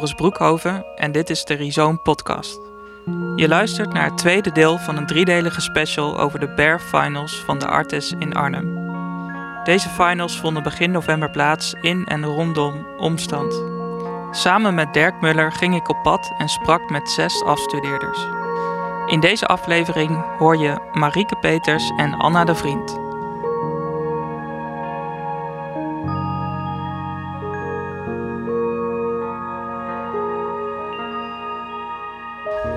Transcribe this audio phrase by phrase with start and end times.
[0.00, 2.60] Joris Broekhoven en dit is de Rhizome Podcast.
[3.36, 7.58] Je luistert naar het tweede deel van een driedelige special over de Bear Finals van
[7.58, 8.78] de Artis in Arnhem.
[9.64, 13.62] Deze finals vonden begin november plaats in en rondom Omstand.
[14.30, 18.18] Samen met Dirk Muller ging ik op pad en sprak met zes afstudeerders.
[19.06, 22.99] In deze aflevering hoor je Marieke Peters en Anna de Vriend.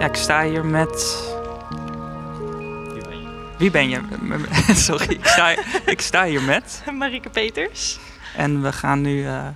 [0.03, 1.23] Ja, ik sta hier met.
[3.57, 4.01] Wie ben je?
[4.87, 6.83] Sorry, ik sta, ik sta hier met.
[6.99, 7.99] Marieke Peters.
[8.35, 9.47] En we gaan nu uh,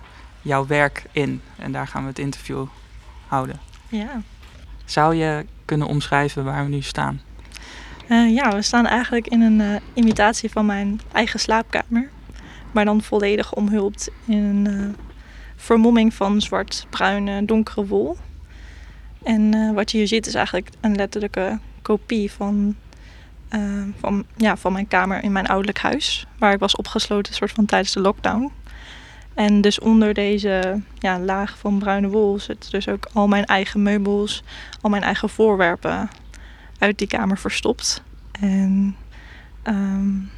[0.42, 1.42] jouw werk in.
[1.56, 2.66] En daar gaan we het interview
[3.28, 3.60] houden.
[3.90, 4.22] Ja.
[4.86, 7.22] Zou je kunnen omschrijven waar we nu staan?
[8.10, 12.10] Uh, ja, we staan eigenlijk in een uh, imitatie van mijn eigen slaapkamer.
[12.72, 14.96] Maar dan volledig omhuld in een
[15.56, 18.18] vermomming van zwart-bruine, donkere wol.
[19.28, 22.76] En uh, wat je hier ziet is eigenlijk een letterlijke kopie van,
[23.50, 26.28] uh, van, ja, van mijn kamer in mijn ouderlijk huis.
[26.38, 28.52] Waar ik was opgesloten soort van tijdens de lockdown.
[29.34, 33.82] En dus onder deze ja, laag van bruine wol zitten dus ook al mijn eigen
[33.82, 34.44] meubels,
[34.82, 36.10] al mijn eigen voorwerpen
[36.80, 38.04] uit die kamer verstopt.
[38.32, 38.96] En
[39.64, 40.30] um,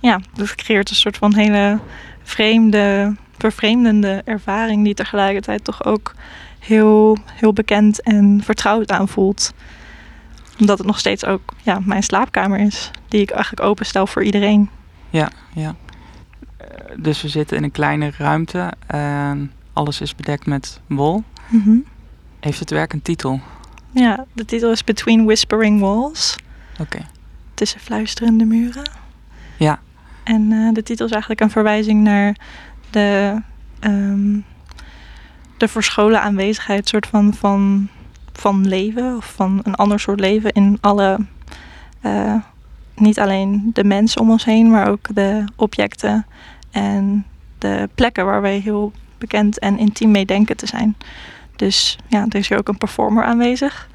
[0.00, 1.78] ja, dat creëert een soort van hele
[2.22, 6.14] vreemde, vervreemdende ervaring die tegelijkertijd toch ook
[6.60, 9.52] heel, heel bekend en vertrouwd aanvoelt.
[10.58, 14.70] Omdat het nog steeds ook ja, mijn slaapkamer is, die ik eigenlijk openstel voor iedereen.
[15.10, 15.74] Ja, ja.
[16.96, 21.22] Dus we zitten in een kleine ruimte en alles is bedekt met wol.
[21.48, 21.84] Mm -hmm.
[22.40, 23.40] Heeft het werk een titel?
[23.90, 26.36] Ja, de titel is Between Whispering Walls.
[26.72, 26.82] Oké.
[26.82, 27.06] Okay.
[27.54, 28.90] Tussen fluisterende muren.
[29.56, 29.80] Ja.
[30.22, 32.36] En uh, de titel is eigenlijk een verwijzing naar
[32.90, 33.36] de
[33.80, 34.44] um,
[35.60, 37.88] de verscholen aanwezigheid soort van, van,
[38.32, 41.18] van leven of van een ander soort leven in alle,
[42.02, 42.34] uh,
[42.94, 46.26] niet alleen de mensen om ons heen, maar ook de objecten
[46.70, 47.26] en
[47.58, 50.96] de plekken waar wij heel bekend en intiem mee denken te zijn.
[51.56, 53.88] Dus ja, er is hier ook een performer aanwezig,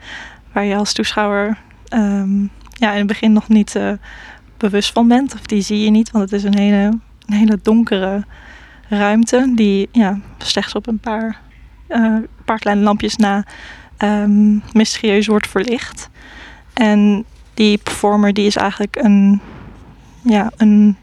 [0.51, 1.57] waar je als toeschouwer
[1.89, 3.91] um, ja, in het begin nog niet uh,
[4.57, 5.33] bewust van bent.
[5.33, 8.25] Of die zie je niet, want het is een hele, een hele donkere
[8.89, 11.43] ruimte die ja, slechts op een paar
[11.89, 13.45] uh, paar kleine lampjes na
[13.97, 16.09] um, mysterieus wordt verlicht.
[16.73, 19.41] En die performer die is eigenlijk een,
[20.21, 20.97] ja, een,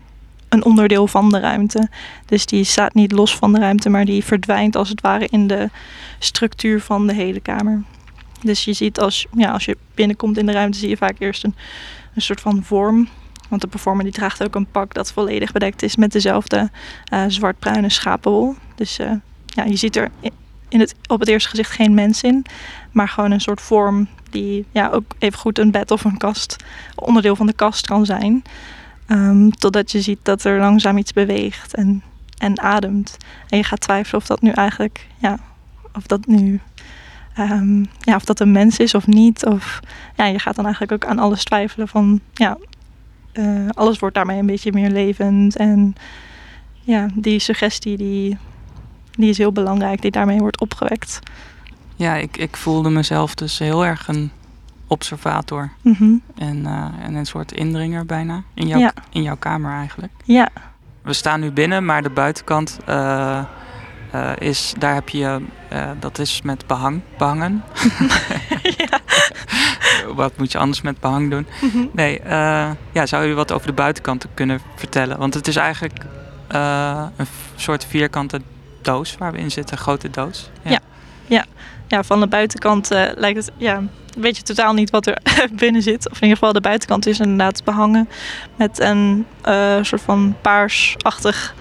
[0.48, 1.88] een onderdeel van de ruimte.
[2.26, 5.46] Dus die staat niet los van de ruimte, maar die verdwijnt als het ware in
[5.46, 5.70] de
[6.18, 7.82] structuur van de hele kamer.
[8.40, 11.44] Dus je ziet als, ja, als je binnenkomt in de ruimte, zie je vaak eerst
[11.44, 11.54] een,
[12.14, 13.08] een soort van vorm.
[13.48, 16.70] Want de performer die draagt ook een pak dat volledig bedekt is met dezelfde
[17.12, 18.54] uh, zwart-bruine schapenwol.
[18.74, 19.10] Dus uh,
[19.46, 20.10] ja, je ziet er
[20.72, 22.44] in het, op het eerste gezicht geen mens in.
[22.90, 26.56] Maar gewoon een soort vorm die ja, ook even goed een bed of een kast,
[26.94, 28.42] onderdeel van de kast kan zijn.
[29.08, 32.02] Um, totdat je ziet dat er langzaam iets beweegt en,
[32.38, 33.16] en ademt.
[33.48, 35.38] En je gaat twijfelen of dat nu eigenlijk, ja,
[35.94, 36.60] of dat nu,
[37.38, 39.46] um, ja, of dat een mens is of niet.
[39.46, 39.80] Of
[40.16, 42.58] ja, je gaat dan eigenlijk ook aan alles twijfelen van, ja,
[43.32, 45.56] uh, alles wordt daarmee een beetje meer levend.
[45.56, 45.94] En
[46.80, 48.38] ja, die suggestie die
[49.16, 51.18] die is heel belangrijk, die daarmee wordt opgewekt.
[51.96, 54.30] Ja, ik, ik voelde mezelf dus heel erg een
[54.86, 55.70] observator.
[55.82, 56.22] Mm -hmm.
[56.36, 58.42] en, uh, en een soort indringer bijna.
[58.54, 58.92] In, jouw ja.
[59.10, 60.12] in jouw kamer eigenlijk.
[60.24, 60.48] Ja.
[61.02, 63.42] We staan nu binnen, maar de buitenkant uh,
[64.14, 65.40] uh, is, daar heb je,
[65.98, 67.62] dat is met behang, behangen.
[68.78, 68.98] ja.
[70.14, 71.46] wat moet je anders met behang doen?
[71.60, 71.90] Mm -hmm.
[71.92, 72.20] Nee,
[72.92, 75.18] ja, zou je wat over de buitenkant kunnen vertellen?
[75.18, 76.04] Want het is eigenlijk
[77.16, 78.40] een soort vierkante
[78.82, 80.50] doos waar we in zitten, een grote doos.
[80.62, 80.80] Ja, ja.
[81.26, 81.44] ja.
[81.88, 83.82] ja van de buitenkant uh, lijkt het, ja,
[84.18, 85.18] weet je totaal niet wat er
[85.62, 86.10] binnen zit.
[86.10, 88.08] Of in ieder geval de buitenkant is inderdaad behangen
[88.56, 91.54] met een uh, soort van paarsachtig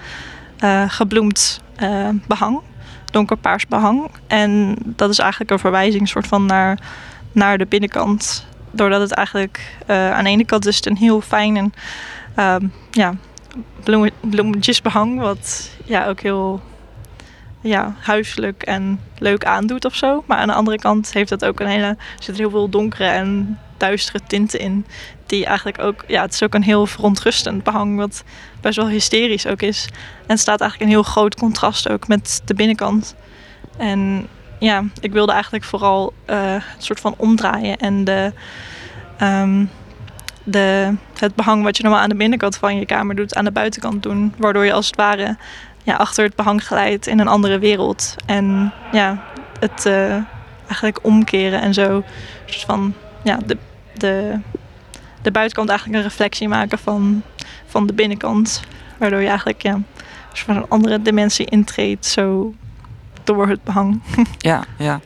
[0.64, 1.60] uh, gebloemd
[2.26, 2.60] behang.
[3.10, 4.10] Donkerpaars behang.
[4.26, 6.78] En dat is eigenlijk een verwijzing soort van naar,
[7.32, 8.46] naar de binnenkant.
[8.70, 11.72] Doordat het eigenlijk aan de ene kant is het een heel fijn en
[12.90, 13.14] ja,
[13.82, 15.20] bloem, bloemetjesbehang.
[15.20, 16.60] Wat ja, ook heel
[17.62, 20.24] ja, huiselijk en leuk aandoet of zo.
[20.26, 23.08] Maar aan de andere kant heeft het ook een hele, er zitten heel veel donkere
[23.08, 24.86] en duistere tinten in.
[25.26, 28.24] Die eigenlijk ook, ja, het is ook een heel verontrustend behang, wat
[28.60, 29.88] best wel hysterisch ook is.
[30.20, 33.14] En het staat eigenlijk een heel groot contrast ook met de binnenkant.
[33.76, 38.32] En ja, ik wilde eigenlijk vooral uh, een soort van omdraaien en de,
[39.22, 39.70] um,
[40.44, 43.50] de, het behang wat je normaal aan de binnenkant van je kamer doet, aan de
[43.50, 44.34] buitenkant doen.
[44.38, 45.36] Waardoor je als het ware
[45.82, 48.14] ja, achter het behang geleid in een andere wereld.
[48.26, 49.24] En ja,
[49.60, 50.12] het uh,
[50.66, 52.02] eigenlijk omkeren en zo.
[52.46, 52.94] Dus van
[53.24, 53.56] ja, de,
[53.94, 54.38] de,
[55.22, 57.22] de buitenkant eigenlijk een reflectie maken van,
[57.66, 58.62] van de binnenkant.
[58.98, 59.80] Waardoor je eigenlijk ja,
[60.32, 62.54] van een andere dimensie intreedt, zo
[63.24, 64.00] door het behang.
[64.38, 65.00] ja, ja.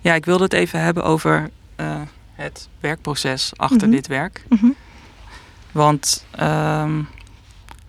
[0.00, 1.86] ja, ik wilde het even hebben over uh,
[2.34, 3.90] het werkproces achter Mhm.
[3.90, 4.44] dit werk.
[4.48, 4.66] Mhm.
[5.72, 6.98] Want ehm,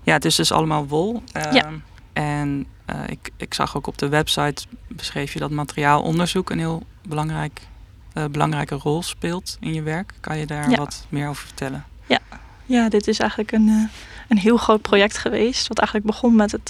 [0.04, 1.24] ja, het is dus allemaal wol.
[1.32, 1.70] Ehm, Ja.
[2.18, 6.84] En eh, ik, ik zag ook op de website beschreef je dat materiaalonderzoek een heel
[7.08, 7.62] belangrijk,
[8.14, 10.14] eh, belangrijke rol speelt in je werk.
[10.20, 10.78] Kan je daar Ja.
[10.78, 11.86] wat meer over vertellen?
[12.70, 15.68] Ja, dit is eigenlijk een, eh, een heel groot project geweest.
[15.68, 16.70] Wat eigenlijk begon met het,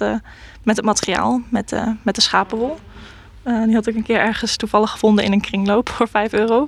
[0.63, 2.79] met het materiaal, met, met de schapenwol.
[3.43, 6.67] Die had ik een keer ergens toevallig gevonden in een kringloop voor 5 euro.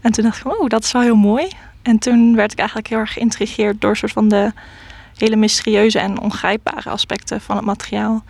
[0.00, 1.48] En toen dacht ik, oh, dat is wel heel mooi.
[1.82, 4.52] En toen werd ik eigenlijk heel erg geïntrigeerd door soort van de
[5.20, 8.24] hele mysterieuze en ongrijpbare aspecten van het materiaal.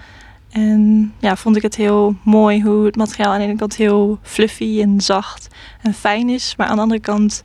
[0.50, 4.18] En ja, vond ik het heel mooi hoe het materiaal aan de ene kant heel
[4.22, 5.48] fluffy en zacht
[5.82, 6.54] en fijn is.
[6.56, 7.44] Maar aan de andere kant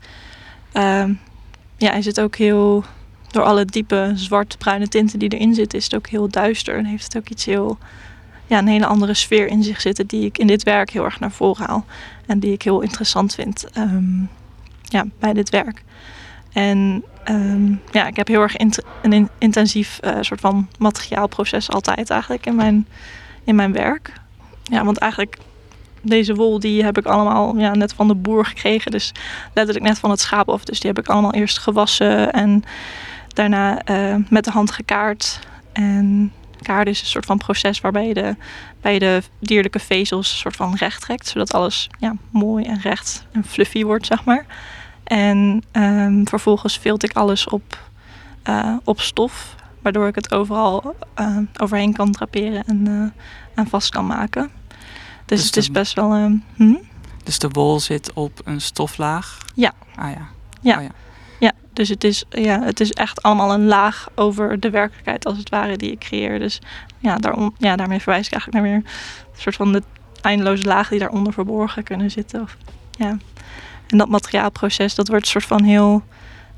[0.72, 1.14] ehm,
[1.78, 2.84] ja, is het ook heel,
[3.32, 6.78] door alle diepe zwart-bruine tinten die erin zitten, is het ook heel duister.
[6.78, 7.78] En heeft het ook iets heel,
[8.48, 11.20] ja, een hele andere sfeer in zich zitten die ik in dit werk heel erg
[11.20, 11.86] naar voren haal.
[12.26, 14.20] En die ik heel interessant vind ehm,
[14.82, 15.84] ja, bij dit werk.
[16.56, 22.10] En ehm, ja, ik heb heel erg een in- intensief eh, soort van materiaalproces altijd
[22.10, 22.88] eigenlijk in mijn,
[23.44, 24.14] in mijn werk.
[24.64, 25.38] Ja, want eigenlijk
[26.02, 28.92] deze wol die heb ik allemaal ja, net van de boer gekregen.
[28.92, 29.12] Dus
[29.54, 30.64] letterlijk net van het schaap af.
[30.64, 32.64] Dus die heb ik allemaal eerst gewassen en
[33.28, 35.40] daarna eh, met de hand gekaard.
[35.74, 36.32] En
[36.62, 38.36] kaarden is een soort van proces waarbij je de,
[38.82, 41.28] bij de dierlijke vezels soort van recht trekt.
[41.28, 44.46] Zodat alles ja, mooi en recht en fluffy wordt, zeg maar.
[45.06, 47.80] En ehm, vervolgens vilt ik alles op,
[48.44, 49.56] eh, op stof.
[49.82, 53.14] Waardoor ik het overal eh, overheen kan draperen en,
[53.56, 54.50] en vast kan maken.
[55.26, 56.12] Dus, Dus het is de- best wel...
[56.56, 56.76] hm?
[57.24, 59.38] Dus de wol zit op een stoflaag?
[59.56, 59.74] Ja.
[59.96, 60.28] Ah ja.
[60.62, 60.78] Ja.
[60.78, 60.90] Oh, ja.
[61.40, 65.38] Ja, dus het is, ja, het is echt allemaal een laag over de werkelijkheid als
[65.38, 66.40] het ware die ik creëer.
[66.40, 66.62] Dus
[67.00, 68.82] ja, daarom, ja daarmee verwijs ik eigenlijk naar weer
[69.34, 69.84] een soort van de
[70.22, 72.42] eindeloze lagen die daaronder verborgen kunnen zitten.
[72.42, 72.58] Of,
[72.92, 73.18] ja.
[73.88, 76.04] En dat materiaalproces, dat wordt een soort van heel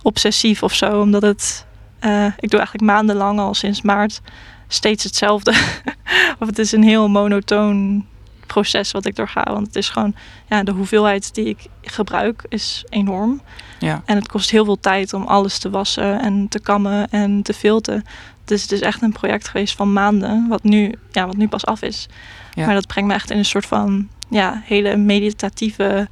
[0.02, 1.02] obsessief of zo.
[1.02, 1.66] Omdat het,
[2.00, 4.22] eh, ik doe eigenlijk maandenlang al sinds maart
[4.68, 5.52] steeds hetzelfde.
[6.40, 8.06] of het is een heel monotoon
[8.48, 9.44] proces wat ik doorga.
[9.44, 10.16] Want het is gewoon,
[10.50, 13.42] ja, de hoeveelheid die ik gebruik is enorm.
[13.80, 14.02] Ja.
[14.06, 17.54] En het kost heel veel tijd om alles te wassen en te kammen en te
[17.54, 18.04] filten.
[18.46, 21.66] Dus het is echt een project geweest van maanden, wat nu, ja, wat nu pas
[21.66, 22.08] af is.
[22.54, 22.66] Ja.
[22.66, 26.08] Maar dat brengt me echt in een soort van ja, hele meditatieve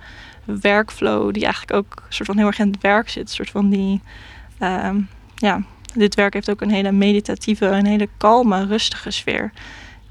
[0.45, 3.21] workflow, die eigenlijk ook een soort van heel erg in het werk zit.
[3.23, 4.01] Een soort van die,
[4.57, 4.99] ehm,
[5.35, 5.61] ja,
[5.93, 9.51] dit werk heeft ook een hele meditatieve, een hele kalme, rustige sfeer.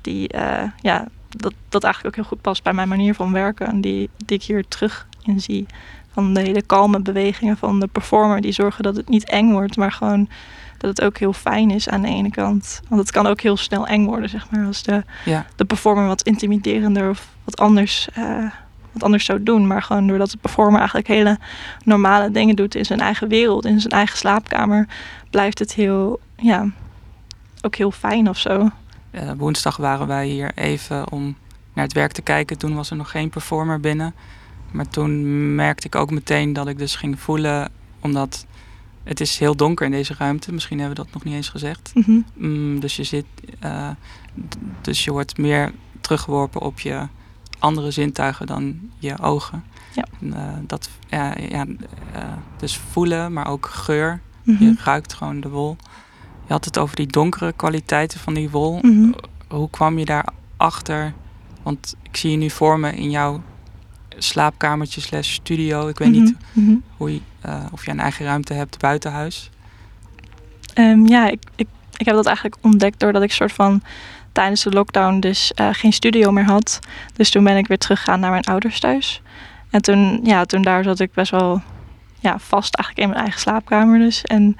[0.00, 3.66] Die, eh, ja, dat, dat eigenlijk ook heel goed past bij mijn manier van werken
[3.66, 5.66] en die, die ik hier terug in zie
[6.12, 9.76] van de hele kalme bewegingen van de performer die zorgen dat het niet eng wordt,
[9.76, 10.28] maar gewoon
[10.78, 12.80] dat het ook heel fijn is aan de ene kant.
[12.88, 15.46] Want het kan ook heel snel eng worden, zeg maar, als de, Ja.
[15.56, 18.44] de performer wat intimiderender of wat anders, eh,
[18.94, 19.66] wat anders zou doen.
[19.66, 21.38] Maar gewoon doordat de performer eigenlijk hele
[21.84, 24.88] normale dingen doet in zijn eigen wereld, in zijn eigen slaapkamer,
[25.30, 26.70] blijft het heel, ja,
[27.62, 28.68] ook heel fijn of zo.
[29.36, 31.36] Woensdag waren wij hier even om
[31.72, 32.58] naar het werk te kijken.
[32.58, 34.14] Toen was er nog geen performer binnen.
[34.70, 37.70] Maar toen merkte ik ook meteen dat ik dus ging voelen,
[38.00, 38.46] omdat
[39.04, 40.52] het is heel donker in deze ruimte.
[40.52, 41.90] Misschien hebben we dat nog niet eens gezegd.
[41.94, 42.20] Mhm.
[42.34, 43.26] Mm, dus je zit,
[43.60, 43.90] eh,
[44.80, 47.06] dus je wordt meer teruggeworpen op je
[47.64, 49.64] andere zintuigen dan je ogen.
[49.94, 50.04] Ja.
[50.20, 51.64] En, eh, dat, ja, ja,
[52.12, 52.22] eh,
[52.56, 54.20] dus voelen, maar ook geur.
[54.42, 54.64] Mhm.
[54.64, 55.76] Je ruikt gewoon de wol.
[56.46, 58.78] Je had het over die donkere kwaliteiten van die wol.
[58.82, 59.12] Mhm.
[59.48, 61.12] Hoe kwam je daar achter?
[61.62, 63.42] Want ik zie je nu voor me in jouw
[64.18, 65.88] slaapkamertje slash studio.
[65.88, 66.64] Ik weet niet Mhm.
[66.66, 66.76] Mhm.
[66.96, 69.50] hoe je, eh, of je een eigen ruimte hebt buiten huis.
[70.74, 73.82] Ehm, ja, ik, ik, ik heb dat eigenlijk ontdekt doordat ik soort van
[74.34, 76.78] tijdens de lockdown dus eh, geen studio meer had.
[77.14, 79.22] Dus toen ben ik weer teruggegaan naar mijn ouders thuis.
[79.70, 81.62] En toen, ja, toen daar zat ik best wel
[82.20, 84.22] ja, vast eigenlijk in mijn eigen slaapkamer dus.
[84.22, 84.56] En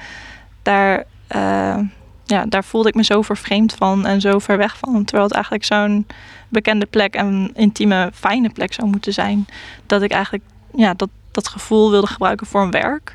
[0.63, 1.79] daar, eh,
[2.25, 5.05] ja, daar voelde ik me zo vervreemd van en zo ver weg van.
[5.05, 6.07] Terwijl het eigenlijk zo'n
[6.49, 9.47] bekende plek en intieme, fijne plek zou moeten zijn.
[9.87, 13.15] Dat ik eigenlijk ja, dat, dat gevoel wilde gebruiken voor een werk.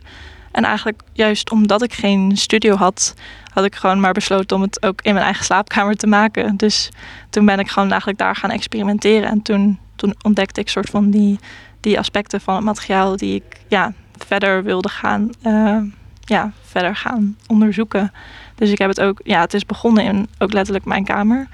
[0.51, 3.15] En eigenlijk juist omdat ik geen studio had,
[3.53, 6.58] had ik gewoon maar besloten om het ook in mijn eigen slaapkamer te maken.
[6.58, 6.89] Dus
[7.29, 9.29] toen ben ik gewoon eigenlijk daar gaan experimenteren.
[9.29, 11.39] En toen, toen ontdekte ik soort van die,
[11.79, 15.77] die aspecten van het materiaal die ik ja, verder wilde gaan, eh,
[16.20, 18.12] ja, verder gaan onderzoeken.
[18.56, 21.48] Dus ik heb het ook, ja, het is begonnen in ook letterlijk mijn kamer.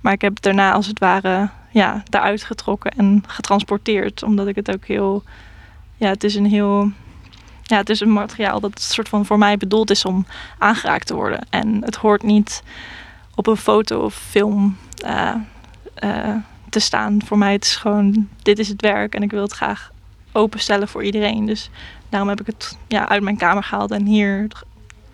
[0.00, 4.22] Maar ik heb het daarna als het ware ja, daaruit getrokken en getransporteerd.
[4.22, 5.22] Omdat ik het ook heel.
[5.96, 6.90] Ja, het is een heel.
[7.70, 10.26] Ja, het is een materiaal dat soort van voor mij bedoeld is om
[10.58, 11.40] aangeraakt te worden.
[11.50, 12.62] En het hoort niet
[13.34, 15.34] op een foto of film uh,
[16.04, 16.34] uh,
[16.68, 17.22] te staan.
[17.24, 19.92] Voor mij het is gewoon, dit is het werk en ik wil het graag
[20.32, 21.46] openstellen voor iedereen.
[21.46, 21.70] Dus
[22.08, 24.46] daarom heb ik het ja, uit mijn kamer gehaald en hier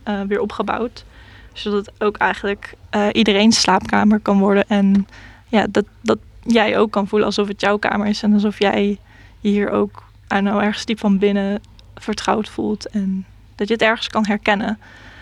[0.08, 1.04] uh, weer opgebouwd.
[1.52, 2.74] Zodat het ook eigenlijk
[3.12, 4.64] iedereen's slaapkamer kan worden.
[4.68, 5.08] En
[5.46, 8.22] ja, dat, dat jij ook kan voelen alsof het jouw kamer is.
[8.22, 8.98] En alsof jij
[9.40, 11.60] je hier ook nou, ergens diep van binnen
[12.00, 12.88] vertrouwd voelt.
[12.88, 14.78] En dat je het ergens kan herkennen.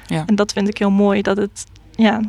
[0.06, 0.22] Ja.
[0.26, 1.22] En dat vind ik heel mooi.
[1.22, 2.20] Dat, het, ja,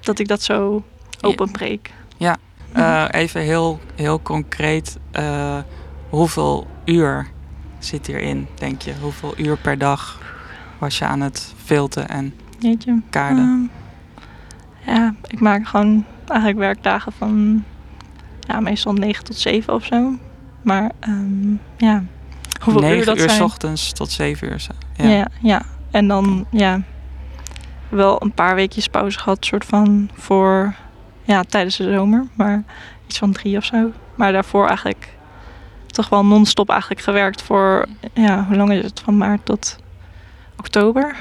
[0.00, 0.84] dat ik dat zo
[1.20, 1.92] openbreek.
[2.16, 2.36] Ja,
[2.76, 4.98] uh, even heel, heel concreet.
[5.18, 5.58] Uh,
[6.08, 7.26] hoeveel uur
[7.78, 8.94] zit hierin, denk je?
[9.00, 10.20] Hoeveel uur per dag
[10.78, 13.00] was je aan het filten en Jeetje.
[13.10, 13.44] kaarden?
[13.44, 13.70] Um,
[14.86, 17.64] ja, ik maak gewoon eigenlijk werkdagen van
[18.40, 20.12] ja, meestal 9 tot 7 of zo.
[20.62, 22.04] Maar um, ja,
[22.60, 23.42] hoeveel 9 uur dat uur zijn?
[23.42, 24.66] ochtends tot 7 uur.
[24.96, 25.08] Ja.
[25.08, 25.62] ja, ja.
[25.90, 26.80] En dan ja,
[27.88, 30.74] wel een paar weekjes pauze gehad, soort van voor
[31.24, 32.26] ja, tijdens de zomer.
[32.34, 32.62] Maar
[33.06, 33.92] iets van drie of zo.
[34.14, 35.16] Maar daarvoor eigenlijk
[35.86, 39.00] toch wel non-stop eigenlijk gewerkt voor, ja, hoe lang is het?
[39.04, 39.78] Van maart tot
[40.56, 41.16] oktober.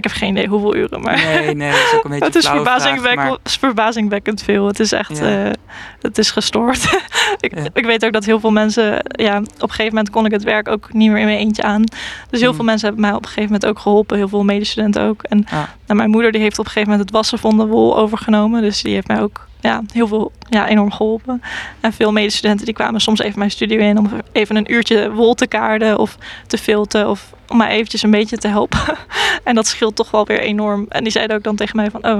[0.00, 1.16] Ik heb geen idee hoeveel uren, maar...
[1.24, 3.38] Nee, nee, dat is ook een beetje Het is verbazingwekkend, maar...
[3.44, 4.66] is verbazingwekkend veel.
[4.66, 5.18] Het is echt...
[5.18, 5.46] Ja.
[5.46, 5.52] Uh,
[6.00, 6.84] het is gestoord.
[7.40, 7.64] ik, ja.
[7.72, 8.98] ik weet ook dat heel veel mensen...
[9.02, 11.62] Ja, op een gegeven moment kon ik het werk ook niet meer in mijn eentje
[11.62, 11.84] aan.
[12.30, 12.56] Dus heel mm.
[12.56, 14.16] veel mensen hebben mij op een gegeven moment ook geholpen.
[14.16, 15.22] Heel veel medestudenten ook.
[15.22, 15.46] En
[15.86, 18.62] nou, mijn moeder die heeft op een gegeven moment het wassen van de wol overgenomen.
[18.62, 21.42] Dus die heeft mij ook ja, heel veel ja, enorm geholpen.
[21.80, 25.34] En veel medestudenten die kwamen soms even mijn studio in om even een uurtje wol
[25.34, 28.80] te kaarden of te filten of om mij eventjes een beetje te helpen.
[29.44, 30.86] en dat scheelt toch wel weer enorm.
[30.88, 32.18] En die zeiden ook dan tegen mij van, oh,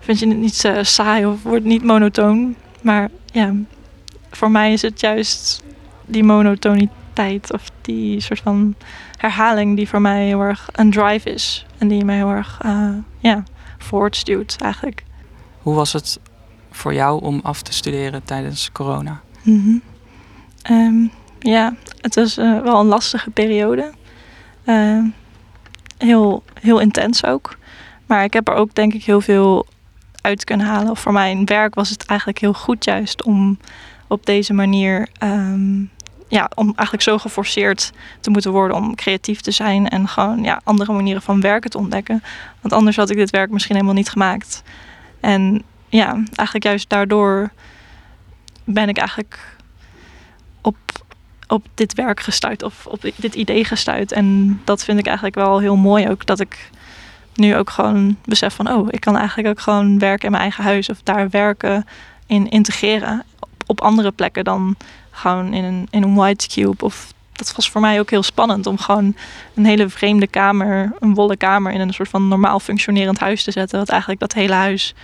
[0.00, 2.54] vind je het niet uh, saai of wordt niet monotoon?
[2.80, 3.54] Maar ja,
[4.30, 5.62] voor mij is het juist
[6.06, 8.74] die monotoniteit of die soort van
[9.16, 11.66] herhaling die voor mij heel erg een drive is.
[11.78, 13.42] En die mij heel erg, uh, ja,
[13.78, 15.02] voortstuwt eigenlijk.
[15.62, 16.20] Hoe was het
[16.78, 19.20] voor jou om af te studeren tijdens corona?
[19.42, 19.82] -hmm.
[20.70, 23.92] um, ja, het was uh, wel een lastige periode.
[24.64, 25.04] Uh,
[25.98, 27.56] heel, heel intens ook.
[28.06, 29.66] Maar ik heb er ook denk ik heel veel
[30.20, 30.96] uit kunnen halen.
[30.96, 33.58] Voor mijn werk was het eigenlijk heel goed juist om
[34.06, 35.08] op deze manier...
[35.22, 35.90] Um,
[36.30, 40.60] ja, om eigenlijk zo geforceerd te moeten worden om creatief te zijn en gewoon ja,
[40.64, 42.22] andere manieren van werken te ontdekken.
[42.60, 44.62] Want anders had ik dit werk misschien helemaal niet gemaakt.
[45.20, 47.50] En ja, eigenlijk juist daardoor
[48.64, 49.56] ben ik eigenlijk
[50.60, 50.76] op,
[51.46, 54.12] op dit werk gestuurd of op dit idee gestuurd.
[54.12, 56.26] En dat vind ik eigenlijk wel heel mooi ook.
[56.26, 56.70] Dat ik
[57.34, 60.64] nu ook gewoon besef van, oh, ik kan eigenlijk ook gewoon werken in mijn eigen
[60.64, 61.86] huis of daar werken
[62.26, 64.76] in integreren op, op andere plekken dan
[65.10, 66.84] gewoon in een, in een white cube.
[66.84, 69.16] Of dat was voor mij ook heel spannend om gewoon
[69.54, 73.50] een hele vreemde kamer, een wollen kamer, in een soort van normaal functionerend huis te
[73.50, 73.78] zetten.
[73.78, 74.94] Wat eigenlijk dat hele huis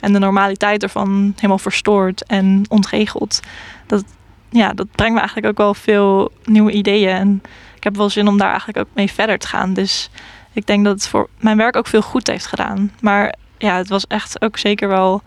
[0.00, 3.40] en de normaliteit ervan helemaal verstoord en ontregeld.
[3.86, 4.04] Dat,
[4.50, 7.16] ja, dat brengt me eigenlijk ook wel veel nieuwe ideeën.
[7.16, 7.42] En
[7.76, 9.74] ik heb wel zin om daar eigenlijk ook mee verder te gaan.
[9.74, 10.10] Dus
[10.52, 12.92] ik denk dat het voor mijn werk ook veel goed heeft gedaan.
[13.00, 15.22] Maar ja, het was echt ook zeker wel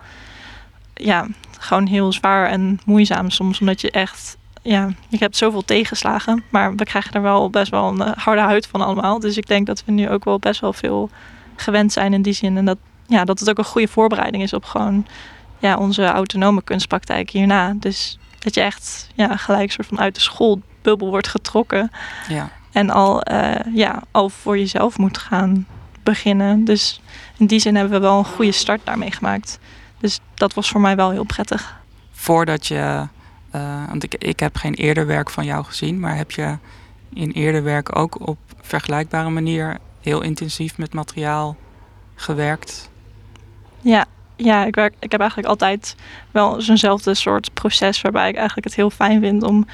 [0.93, 1.27] ja,
[1.59, 3.59] gewoon heel zwaar en moeizaam soms.
[3.59, 6.43] Omdat je echt, ja, je hebt zoveel tegenslagen.
[6.49, 9.19] Maar we krijgen er wel best wel een harde huid van allemaal.
[9.19, 11.09] Dus ik denk dat we nu ook wel best wel veel
[11.55, 12.57] gewend zijn in die zin.
[12.57, 15.05] En dat ja, dat het ook een goede voorbereiding is op gewoon
[15.59, 17.73] ja, onze autonome kunstpraktijk hierna.
[17.73, 21.91] Dus dat je echt ja, gelijk soort van uit de schoolbubbel wordt getrokken.
[22.27, 22.49] Ja.
[22.71, 25.65] En al, uh, ja, al voor jezelf moet gaan
[26.03, 26.65] beginnen.
[26.65, 27.01] Dus
[27.37, 29.59] in die zin hebben we wel een goede start daarmee gemaakt.
[29.99, 31.81] Dus dat was voor mij wel heel prettig.
[32.11, 33.07] Voordat je,
[33.55, 36.57] uh, want ik, ik heb geen eerder werk van jou gezien, maar heb je
[37.13, 41.55] in eerder werk ook op vergelijkbare manier heel intensief met materiaal
[42.15, 42.89] gewerkt?
[43.81, 44.05] Ja,
[44.35, 45.95] ja ik, werk, ik heb eigenlijk altijd
[46.31, 49.65] wel zo'nzelfde soort proces waarbij ik eigenlijk het heel fijn vind om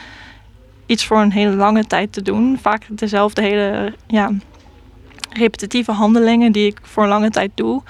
[0.86, 2.58] iets voor een hele lange tijd te doen.
[2.62, 4.32] Vaak dezelfde hele ja,
[5.30, 7.82] repetitieve handelingen die ik voor een lange tijd doe.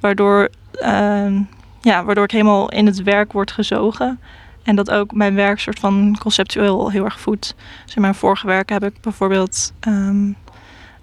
[0.00, 0.48] Waardoor,
[0.82, 1.40] uh,
[1.80, 4.20] ja, waardoor ik helemaal in het werk word gezogen.
[4.62, 7.54] En dat ook mijn werk soort van conceptueel heel erg voedt.
[7.84, 10.36] Dus in mijn vorige werk heb ik bijvoorbeeld um,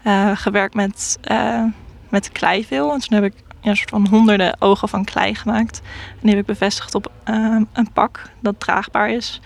[0.04, 1.64] uh, gewerkt met, uh,
[2.10, 2.94] met kleiveel.
[2.94, 5.82] En toen heb ik ja, een soort van honderden ogen van klei gemaakt.
[6.10, 9.41] En die heb ik bevestigd op uh, een pak dat draagbaar is.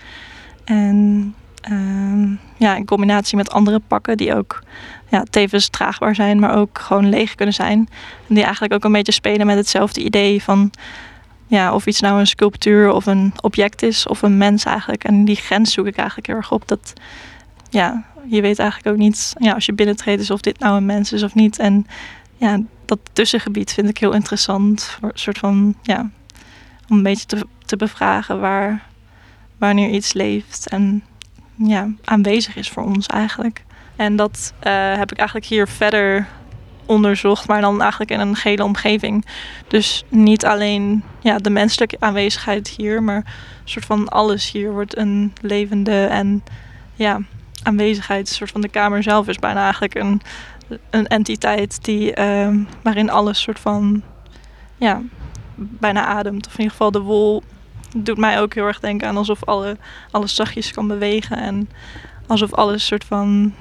[0.64, 1.34] En
[1.70, 4.62] uh, ja, in combinatie met andere pakken die ook
[5.08, 7.88] ja, tevens draagbaar zijn, maar ook gewoon leeg kunnen zijn.
[8.28, 10.70] En die eigenlijk ook een beetje spelen met hetzelfde idee van
[11.46, 15.04] ja, of iets nou een sculptuur of een object is of een mens eigenlijk.
[15.04, 16.68] En die grens zoek ik eigenlijk heel erg op.
[16.68, 16.92] Dat,
[17.70, 20.86] ja, je weet eigenlijk ook niet, ja, als je binnentreedt, is of dit nou een
[20.86, 21.58] mens is of niet.
[21.58, 21.86] En
[22.36, 24.82] ja, dat tussengebied vind ik heel interessant.
[24.82, 26.10] Voor een soort van, ja,
[26.88, 28.82] om een beetje te, te bevragen waar,
[29.58, 31.04] wanneer iets leeft en
[31.54, 33.64] ja, aanwezig is voor ons eigenlijk.
[33.96, 36.26] En dat uh, heb ik eigenlijk hier verder
[36.86, 39.26] onderzocht, maar dan eigenlijk in een gele omgeving.
[39.66, 43.24] Dus niet alleen ja, de menselijke aanwezigheid hier, maar een
[43.64, 46.44] soort van alles hier wordt een levende en
[46.94, 47.20] ja,
[47.62, 48.28] aanwezigheid.
[48.28, 50.22] Een soort van de kamer zelf is bijna eigenlijk een,
[50.90, 54.02] een entiteit die, uh, waarin alles soort van
[54.76, 55.02] ja,
[55.54, 56.46] bijna ademt.
[56.46, 57.42] Of in ieder geval de wol
[57.96, 59.76] doet mij ook heel erg denken aan alsof alle,
[60.10, 61.68] alles zachtjes kan bewegen en
[62.26, 63.54] alsof alles soort van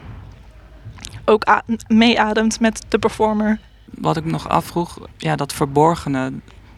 [1.26, 3.60] ook meeademt met de performer.
[3.86, 6.32] Wat ik nog afvroeg, ja, dat verborgene,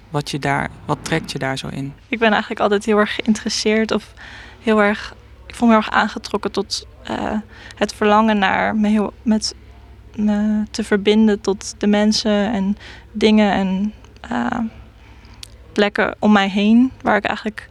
[0.09, 1.93] wat, je daar, wat trekt je daar zo in?
[2.07, 4.13] Ik ben eigenlijk altijd heel erg geïnteresseerd of
[4.59, 5.15] heel erg,
[5.47, 7.37] ik voel me heel erg aangetrokken tot uh,
[7.75, 9.55] het verlangen naar me heel, met
[10.19, 12.77] me te verbinden tot de mensen en
[13.11, 13.93] dingen en
[14.31, 14.59] uh,
[15.73, 17.69] plekken om mij heen, waar ik eigenlijk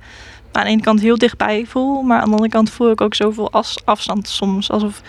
[0.52, 3.14] aan de ene kant heel dichtbij voel, maar aan de andere kant voel ik ook
[3.14, 3.52] zoveel
[3.84, 4.70] afstand soms.
[4.70, 5.02] Alsof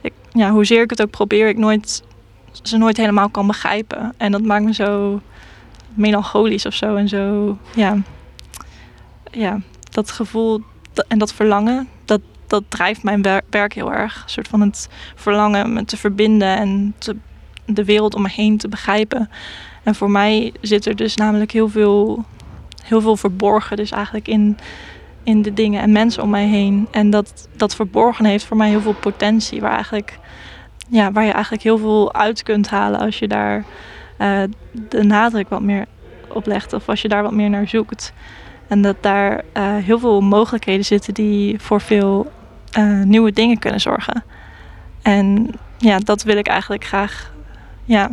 [0.00, 2.02] ik, ja, hoezeer ik het ook probeer, ik nooit,
[2.62, 4.12] ze nooit helemaal kan begrijpen.
[4.16, 5.20] En dat maakt me zo
[5.94, 6.96] melancholisch of zo.
[6.96, 7.96] En zo, ja,
[9.30, 10.60] ja dat gevoel
[11.08, 14.22] en dat verlangen, dat, dat drijft mijn werk heel erg.
[14.22, 17.16] Een soort van het verlangen me te verbinden en te,
[17.64, 19.30] de wereld om me heen te begrijpen.
[19.82, 22.24] En voor mij zit er dus namelijk heel veel,
[22.82, 24.58] heel veel verborgen, dus eigenlijk in
[25.22, 26.88] in de dingen en mensen om mij heen.
[26.90, 29.60] En dat, dat verborgen heeft voor mij heel veel potentie.
[29.60, 30.18] Waar, eigenlijk,
[30.88, 33.64] ja, waar je eigenlijk heel veel uit kunt halen als je daar
[34.18, 34.42] uh,
[34.88, 35.86] de nadruk wat meer
[36.28, 36.72] op legt.
[36.72, 38.12] Of als je daar wat meer naar zoekt.
[38.68, 42.32] En dat daar uh, heel veel mogelijkheden zitten die voor veel
[42.78, 44.24] uh, nieuwe dingen kunnen zorgen.
[45.02, 47.32] En ja, dat wil ik eigenlijk graag.
[47.84, 48.10] Ja,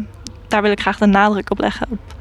[0.48, 1.88] daar wil ik graag de nadruk op leggen.
[1.89, 2.15] Op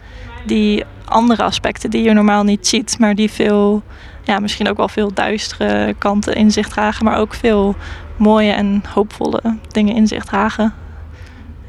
[0.46, 3.82] die andere aspecten die je normaal niet ziet, maar die veel
[4.26, 7.76] ja, misschien ook wel veel duistere kanten in zich dragen, maar ook veel
[8.16, 10.74] mooie en hoopvolle dingen in zich dragen.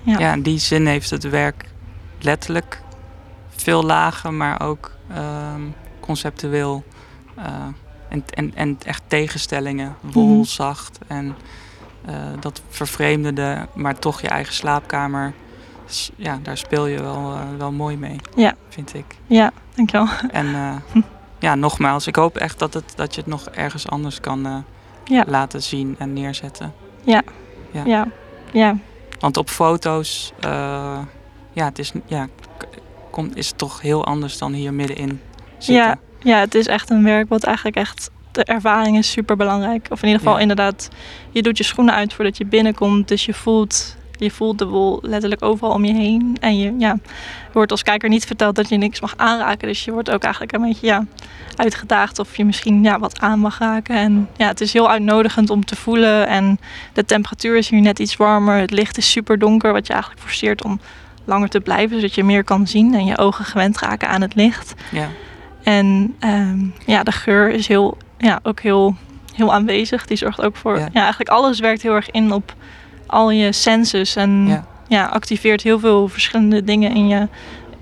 [0.02, 1.66] Ja, ja in die zin heeft het werk
[2.20, 2.82] letterlijk
[3.50, 5.18] veel lagen, maar ook uh,
[6.00, 6.84] conceptueel
[7.38, 7.44] uh,
[8.10, 9.96] en, en, en echt tegenstellingen.
[10.00, 10.44] Wol, -hmm.
[10.44, 11.36] zacht en
[12.10, 15.34] uh, dat vervreemdende, maar toch je eigen slaapkamer.
[16.16, 18.56] Ja, daar speel je wel, uh, wel mooi mee, ja.
[18.70, 19.06] vind ik.
[19.26, 20.08] Ja, dankjewel.
[20.32, 20.48] En
[21.40, 24.58] ja, nogmaals, ik hoop echt dat, het, dat je het nog ergens anders kan uh,
[25.04, 25.24] ja.
[25.28, 26.74] laten zien en neerzetten.
[27.04, 27.22] Ja.
[27.72, 27.84] ja.
[27.86, 28.08] Ja.
[28.52, 28.78] ja.
[29.20, 31.00] Want op foto's, uh,
[31.52, 32.28] ja, het is, ja,
[33.12, 35.22] kom, is het toch heel anders dan hier middenin
[35.58, 35.76] zitten.
[35.76, 39.88] Ja, ja, het is echt een werk wat eigenlijk echt de ervaring is super belangrijk.
[39.90, 40.42] Of in ieder geval ja.
[40.42, 40.90] inderdaad,
[41.32, 43.08] je doet je schoenen uit voordat je binnenkomt.
[43.08, 46.38] Dus je voelt je voelt de wol letterlijk overal om je heen.
[46.40, 46.98] En je, ja,
[47.52, 49.68] wordt als kijker niet verteld dat je niks mag aanraken.
[49.68, 51.06] Dus je wordt ook eigenlijk een beetje ja,
[51.56, 53.96] uitgedaagd of je misschien ja, wat aan mag raken.
[53.96, 56.28] En ja, het is heel uitnodigend om te voelen.
[56.28, 56.60] En
[56.94, 58.60] de temperatuur is hier net iets warmer.
[58.60, 60.80] Het licht is super donker, wat je eigenlijk forceert om
[61.26, 61.96] langer te blijven.
[61.96, 64.74] Zodat je meer kan zien en je ogen gewend raken aan het licht.
[64.92, 65.08] Ja.
[65.68, 68.96] En um, ja, de geur is heel, ja, ook heel,
[69.36, 70.06] heel aanwezig.
[70.06, 70.78] Die zorgt ook voor...
[70.78, 70.90] Ja.
[70.94, 72.56] ja, eigenlijk alles werkt heel erg in op
[73.06, 74.68] al je senses en ja.
[74.88, 75.06] ja.
[75.06, 77.28] activeert heel veel verschillende dingen in, je,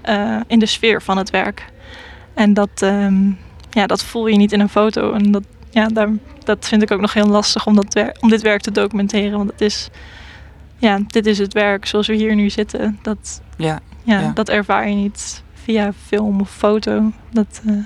[0.05, 1.65] uh, in de sfeer van het werk.
[2.33, 3.37] En dat, um,
[3.69, 5.13] ja, dat voel je niet in een foto.
[5.13, 6.09] En dat, ja, daar,
[6.43, 9.37] dat vind ik ook nog heel lastig om, dat om dit werk te documenteren.
[9.37, 9.89] Want het is,
[10.77, 12.99] ja, dit is het werk zoals we hier nu zitten.
[13.01, 14.31] Dat, ja.
[14.33, 17.11] dat ervaar je niet via film of foto.
[17.31, 17.83] Dat, uh,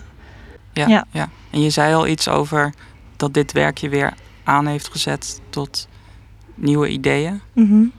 [0.74, 1.06] ja, ja.
[1.12, 1.30] ja.
[1.50, 2.74] En je zei al iets over
[3.16, 4.14] dat dit werk je weer
[4.44, 5.88] aan heeft gezet tot
[6.56, 7.42] nieuwe ideeën?
[7.54, 7.92] Mm-hmm.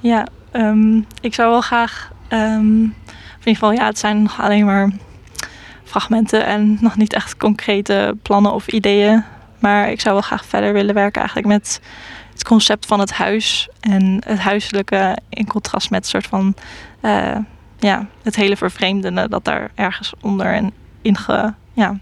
[0.00, 2.12] Ja, um, ik zou wel graag.
[2.28, 4.90] Um, in ieder geval, ja, het zijn nog alleen maar
[5.84, 9.24] fragmenten en nog niet echt concrete plannen of ideeën.
[9.58, 11.80] Maar ik zou wel graag verder willen werken eigenlijk met
[12.32, 16.54] het concept van het huis en het huiselijke in contrast met soort van
[17.02, 17.36] uh,
[17.78, 21.98] ja, het hele vervreemdende dat daar ergens onder en inge, ja,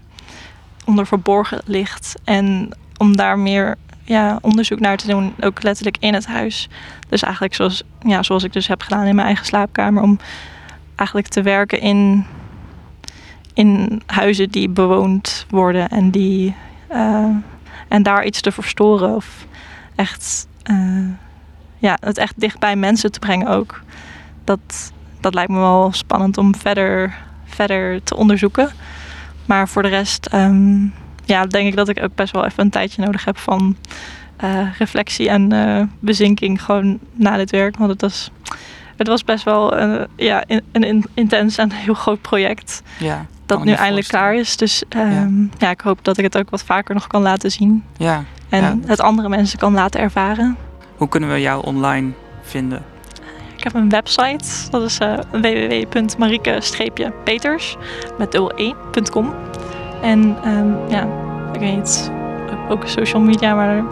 [0.85, 2.15] onder verborgen ligt.
[2.23, 6.69] En om daar meer ja, onderzoek naar te doen, ook letterlijk in het huis.
[7.09, 10.19] Dus eigenlijk zoals, ja, zoals ik dus heb gedaan in mijn eigen slaapkamer, om
[10.95, 12.25] eigenlijk te werken in,
[13.53, 16.55] in huizen die bewoond worden en, die,
[16.91, 17.35] uh,
[17.87, 19.45] en daar iets te verstoren of
[19.95, 21.09] echt, uh,
[21.77, 23.81] ja, het echt dicht bij mensen te brengen ook.
[24.43, 28.69] Dat, dat lijkt me wel spannend om verder, verder te onderzoeken.
[29.45, 30.77] Maar voor de rest, ehm,
[31.25, 33.75] ja, denk ik dat ik ook best wel even een tijdje nodig heb van
[34.37, 37.77] eh, reflectie en eh, bezinking gewoon na dit werk.
[37.77, 38.31] Want het was,
[38.95, 39.77] het was best wel
[40.15, 44.57] ja, een in- intens en heel groot project Ja, dat nu eindelijk klaar is.
[44.57, 45.69] Dus ehm, ja.
[45.69, 47.83] ik hoop dat ik het ook wat vaker nog kan laten zien.
[47.97, 48.23] Ja.
[48.49, 48.77] En Ja.
[48.85, 50.57] het andere mensen kan laten ervaren.
[50.97, 52.83] Hoe kunnen we jou online vinden?
[53.57, 57.77] Ik heb een website, dat is eh www.marieke-peters
[58.17, 59.33] met e.com.
[60.01, 61.07] En ehm, ja,
[61.53, 62.11] ik weet niet,
[62.69, 63.83] ook social media, maar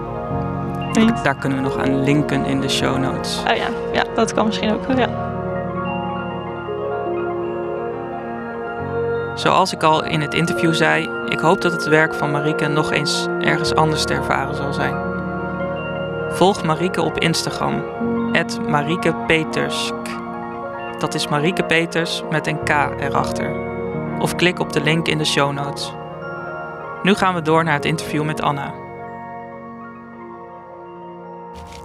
[0.94, 1.24] weet.
[1.24, 3.44] Daar kunnen we nog aan linken in de show notes.
[3.50, 5.24] Oh ja, ja, dat kan misschien ook ja.
[9.36, 12.92] Zoals ik al in het interview zei, ik hoop dat het werk van Marieke nog
[12.92, 14.96] eens ergens anders te ervaren zal zijn.
[16.30, 17.84] Volg Marieke op Instagram,
[18.68, 19.94] @marieke_petersk.
[21.00, 22.70] Dat is Marieke Peters met een K
[23.00, 23.56] erachter.
[24.20, 25.94] Of klik op de link in de show notes.
[27.04, 28.74] Nu gaan we door naar het interview met Anna.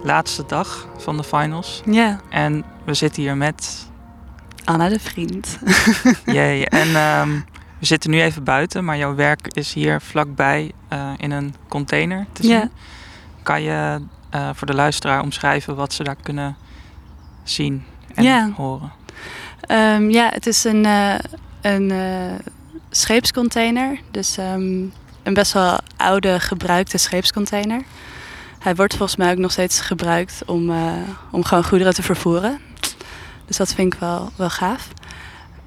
[0.03, 3.89] Laatste dag van de finals Ja, en we zitten hier met
[4.63, 5.59] Anna de Vriend.
[6.25, 7.29] Jee, en ehm,
[7.79, 12.25] we zitten nu even buiten, maar jouw werk is hier vlakbij eh, in een container
[12.31, 12.51] te zien.
[12.51, 12.69] Ja.
[13.43, 16.55] Kan je eh, voor de luisteraar omschrijven wat ze daar kunnen
[17.43, 17.83] zien
[18.15, 18.49] en Ja.
[18.55, 18.91] horen?
[19.61, 21.15] Ehm, ja, het is een, eh,
[21.61, 22.49] een eh,
[22.89, 23.99] scheepscontainer.
[24.11, 24.83] Dus ehm,
[25.23, 27.81] een best wel oude, gebruikte scheepscontainer.
[28.59, 30.71] Hij wordt volgens mij ook nog steeds gebruikt om,
[31.31, 32.59] om gewoon goederen te vervoeren.
[33.45, 34.87] Dus dat vind ik wel, wel gaaf.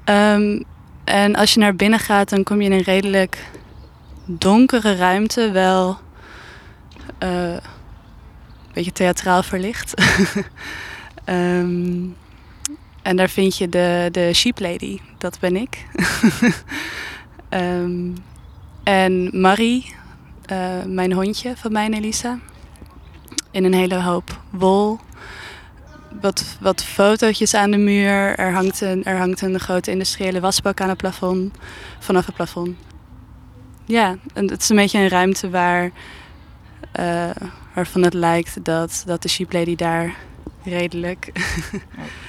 [0.04, 0.62] Ehm,
[1.04, 3.50] en als je naar binnen gaat, dan kom je in een redelijk
[4.26, 5.50] donkere ruimte.
[5.50, 5.98] Wel
[8.74, 9.94] beetje theatraal verlicht.
[11.24, 12.02] Ehm,
[13.02, 15.86] en daar vind je de, de Sheep Lady, dat ben ik.
[17.48, 18.10] Ehm,
[18.82, 19.94] en Marie,
[20.46, 22.38] eh, mijn hondje van mij en Elisa.
[23.50, 24.98] In een hele hoop wol.
[26.20, 28.38] Wat, wat fotootjes aan de muur.
[28.38, 31.54] Er hangt, een, er hangt een grote industriële wasbak aan het plafond.
[31.98, 32.76] Vanaf het plafond.
[33.84, 35.90] Ja, en het is een beetje een ruimte waar,
[36.92, 37.30] eh,
[37.74, 40.14] waarvan het lijkt dat, dat de Sheep Lady daar
[40.64, 41.32] redelijk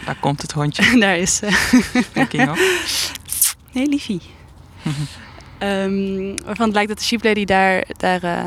[0.06, 1.48] Daar komt het hondje, Daar is ze.
[3.72, 4.22] Nee, liefie.
[5.58, 8.46] Ehm, waarvan het lijkt dat de sheep lady daar, daar, eh,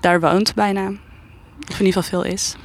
[0.00, 0.86] daar woont bijna.
[1.68, 2.56] Of in ieder geval veel is.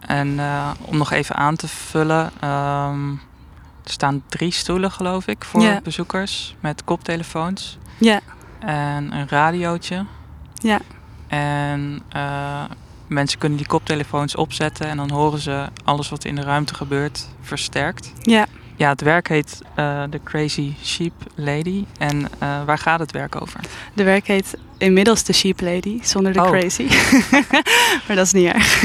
[0.00, 3.10] En eh, om nog even aan te vullen, ehm,
[3.84, 8.20] er staan drie stoelen geloof ik voor bezoekers met koptelefoons Ja,
[8.58, 10.06] en een radiootje.
[10.54, 10.80] ja,
[11.28, 12.64] En eh,
[13.06, 17.28] mensen kunnen die koptelefoons opzetten en dan horen ze alles wat in de ruimte gebeurt
[17.40, 18.12] versterkt.
[18.22, 18.46] ja.
[18.78, 21.84] Ja, het werk heet eh The Crazy Sheep Lady.
[21.98, 23.60] En eh, waar gaat het werk over?
[23.94, 26.50] De werk heet inmiddels de sheep lady, zonder de Oh.
[26.50, 26.86] crazy.
[28.06, 28.82] maar dat is niet erg.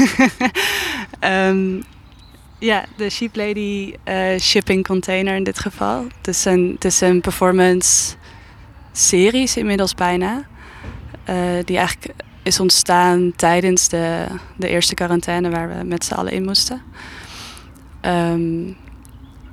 [1.20, 1.80] Ehm,
[2.58, 6.04] ja, de sheep lady eh, shipping container in dit geval.
[6.18, 8.14] Het is een, het is een performance
[8.92, 10.42] series inmiddels bijna.
[11.24, 14.26] eh, die eigenlijk is ontstaan tijdens de,
[14.56, 16.82] de eerste quarantaine waar we met z'n allen in moesten.
[18.00, 18.72] Ehm,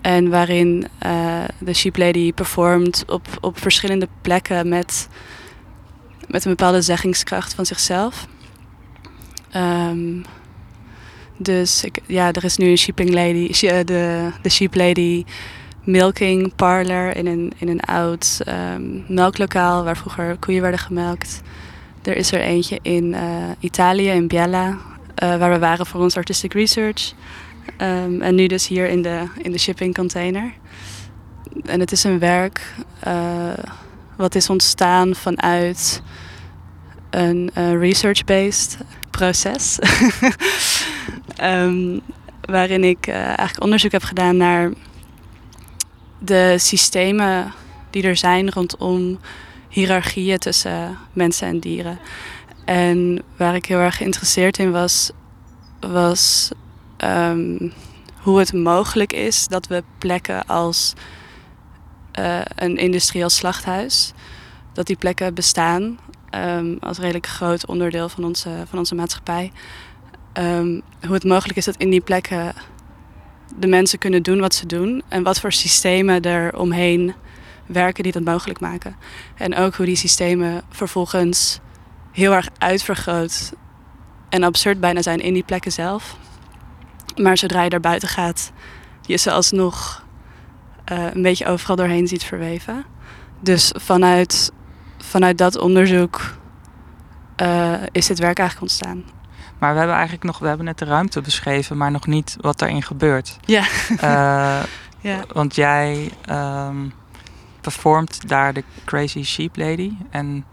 [0.02, 5.08] en waarin eh, de Sheep Lady performt op, op verschillende plekken met,
[6.28, 8.28] met een bepaalde zeggingskracht van zichzelf.
[9.52, 10.22] Ehm,
[11.38, 15.24] dus ja, er is nu een Sheeping Lady, eh, de, de Sheep Lady
[15.84, 21.42] milking parlor in een, in een oud ehm, melklokaal waar vroeger koeien werden gemelkt.
[22.04, 24.78] Er is er eentje in eh, Italië, in Biella,
[25.16, 27.14] eh, waar we waren voor ons artistic research.
[27.78, 30.54] Ehm, en nu dus hier in de, in de shipping container.
[31.66, 33.54] En het is een werk eh,
[34.16, 36.02] wat is ontstaan vanuit
[37.10, 38.78] een research-based
[39.10, 39.80] proces.
[41.36, 42.00] Ehm,
[42.42, 44.72] waarin ik eigenlijk onderzoek heb gedaan naar
[46.20, 47.54] de systemen
[47.90, 49.20] die er zijn rondom
[49.70, 52.00] hiërarchieën tussen mensen en dieren.
[52.66, 55.12] En waar ik heel erg geïnteresseerd in was,
[55.80, 56.50] was
[56.98, 57.70] ehm,
[58.22, 60.94] hoe het mogelijk is dat we plekken als
[62.12, 64.14] eh, een industrieel slachthuis,
[64.74, 69.52] dat die plekken bestaan ehm, als redelijk groot onderdeel van onze, van onze maatschappij.
[70.34, 72.54] Ehm, hoe het mogelijk is dat in die plekken
[73.56, 77.14] de mensen kunnen doen wat ze doen en wat voor systemen er omheen
[77.70, 78.96] werken die dat mogelijk maken.
[79.36, 81.60] En ook hoe die systemen vervolgens
[82.12, 83.54] heel erg uitvergroot
[84.30, 86.18] en absurd bijna zijn in die plekken zelf.
[87.16, 88.52] Maar zodra je daar buiten gaat,
[89.02, 90.04] je ze alsnog
[90.86, 92.86] eh, een beetje overal doorheen ziet verweven.
[93.40, 94.52] dus vanuit,
[94.98, 96.38] vanuit dat onderzoek
[97.36, 99.04] eh, is dit werk eigenlijk ontstaan.
[99.60, 102.60] Maar we hebben eigenlijk nog, we hebben net de ruimte beschreven, maar nog niet wat
[102.60, 103.38] daarin gebeurt.
[103.46, 103.64] Ja.
[103.98, 104.64] Eh,
[105.12, 105.24] ja.
[105.34, 106.88] Want jij ehm,
[107.62, 109.92] performt daar de Crazy Sheep Lady.
[110.10, 110.46] En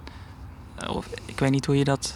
[0.77, 2.15] eh, of, ik weet niet hoe je dat,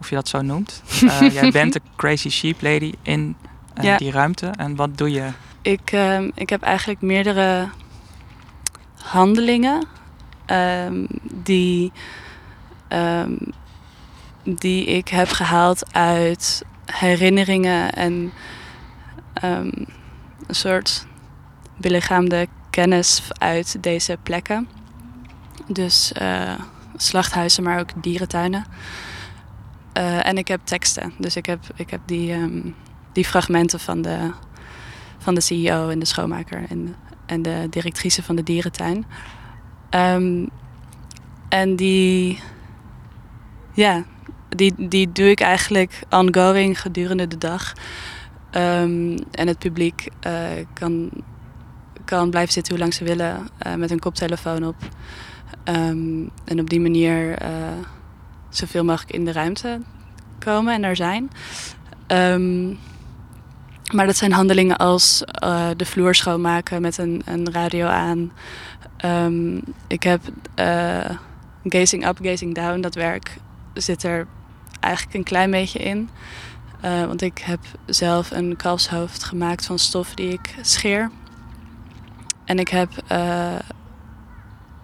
[0.00, 0.82] of je dat zo noemt.
[1.02, 3.36] Eh, jij bent de Crazy Sheep Lady in
[3.74, 3.96] eh, Ja.
[3.96, 4.46] die ruimte.
[4.46, 5.28] En wat doe je?
[5.62, 7.68] Ik, ehm, ik heb eigenlijk meerdere
[9.02, 9.86] handelingen
[10.46, 11.92] ehm, die,
[12.88, 13.36] ehm,
[14.42, 18.32] die ik heb gehaald uit herinneringen en
[19.34, 19.88] een
[20.48, 21.06] soort
[21.76, 22.46] belichaamde
[22.76, 24.68] kennis uit deze plekken.
[25.66, 26.54] Dus eh,
[26.96, 28.64] slachthuizen, maar ook dierentuinen.
[29.92, 31.12] Eh, en ik heb teksten.
[31.18, 32.60] Dus ik heb, ik heb die, ehm,
[33.12, 34.30] die fragmenten van de,
[35.18, 39.04] van de CEO en de schoonmaker en, en de directrice van de dierentuin.
[39.90, 40.46] Ehm,
[41.48, 42.40] en die,
[43.72, 44.04] ja,
[44.48, 47.72] die, die doe ik eigenlijk ongoing gedurende de dag.
[48.50, 50.32] Ehm, en het publiek eh,
[50.72, 51.10] kan,
[52.06, 54.76] kan blijven zitten hoe lang ze willen eh, met een koptelefoon op.
[55.64, 57.50] Ehm, en op die manier eh,
[58.48, 59.80] zoveel mogelijk in de ruimte
[60.38, 61.30] komen en er zijn.
[62.06, 62.68] Ehm,
[63.92, 68.32] maar dat zijn handelingen als eh, de vloer schoonmaken met een, een radio aan.
[68.96, 70.20] Ehm, ik heb
[71.64, 72.80] gazing up, gazing down.
[72.80, 73.36] Dat werk
[73.74, 74.26] zit er
[74.80, 76.08] eigenlijk een klein beetje in.
[76.80, 81.10] Want ik heb zelf een kalfshoofd gemaakt van stof die ik scheer.
[82.46, 83.54] En ik heb eh,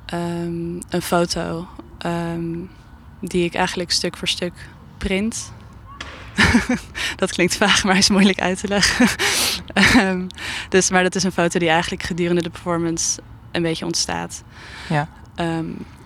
[0.06, 2.58] ehm, een foto ehm,
[3.20, 4.52] die ik eigenlijk stuk voor stuk
[4.98, 5.52] print.
[7.16, 9.06] dat klinkt vaag, maar is moeilijk uit te leggen.
[9.72, 10.26] Ehm,
[10.68, 13.20] dus, maar dat is een foto die eigenlijk gedurende de performance
[13.52, 14.42] een beetje ontstaat.
[14.88, 15.08] Ja.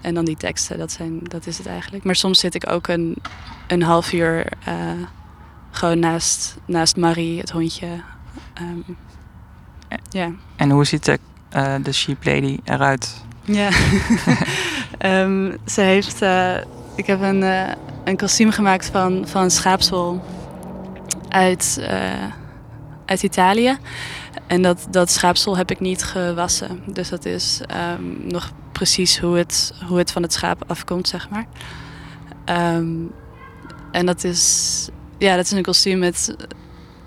[0.00, 2.04] En dan die teksten, dat, zijn, dat is het eigenlijk.
[2.04, 3.16] Maar soms zit ik ook een,
[3.66, 4.74] een half uur eh,
[5.70, 7.86] gewoon naast, naast Marie, het hondje.
[10.10, 10.32] Ja.
[10.56, 13.24] En hoe ziet de, eh, de Sheep Lady eruit?
[13.44, 13.68] Ja.
[14.98, 16.22] Ehm, ze heeft.
[16.22, 16.56] eh,
[16.94, 17.72] ik heb een, eh,
[18.04, 20.22] een kostuum gemaakt van, van schaapswol
[21.28, 21.88] uit,
[23.06, 23.76] uit Italië.
[24.46, 26.82] En dat, dat schaapswol heb ik niet gewassen.
[26.86, 31.28] Dus dat is ehm, nog precies hoe het, hoe het van het schaap afkomt, zeg
[31.30, 31.46] maar.
[32.44, 32.94] Ehm,
[33.92, 36.36] en dat is, ja, dat is een kostuum met,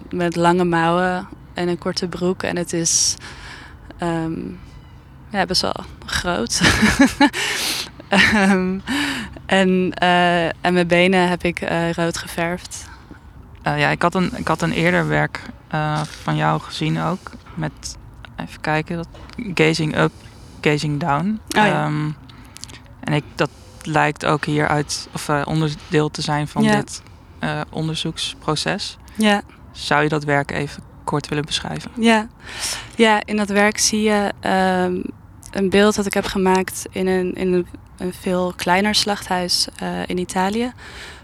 [0.09, 2.43] met lange mouwen en een korte broek.
[2.43, 3.15] En het is
[3.99, 4.39] ehm,
[5.29, 6.61] ja, best wel groot.
[8.09, 8.79] Ehm,
[9.45, 12.89] en, eh, en mijn benen heb ik eh, rood geverfd.
[13.61, 15.41] Eh, ja, ik had een, ik had een eerder werk
[16.23, 17.31] van jou gezien ook.
[17.53, 17.97] Met,
[18.35, 19.07] even kijken, dat,
[19.53, 20.11] Gazing Up,
[20.61, 21.29] Gazing Down.
[21.29, 21.85] Oh ja.
[21.85, 22.09] Ehm,
[22.99, 23.49] en ik, dat
[23.81, 26.75] lijkt ook hieruit, of onderdeel te zijn van Ja.
[26.75, 27.01] dit
[27.69, 28.97] onderzoeksproces.
[29.15, 29.41] Ja.
[29.71, 31.91] Zou je dat werk even kort willen beschrijven?
[31.95, 32.27] Ja.
[32.95, 35.01] ja, in dat werk zie je ehm,
[35.51, 37.65] een beeld dat ik heb gemaakt in een, in
[37.97, 40.71] een, veel kleiner slachthuis eh, in Italië.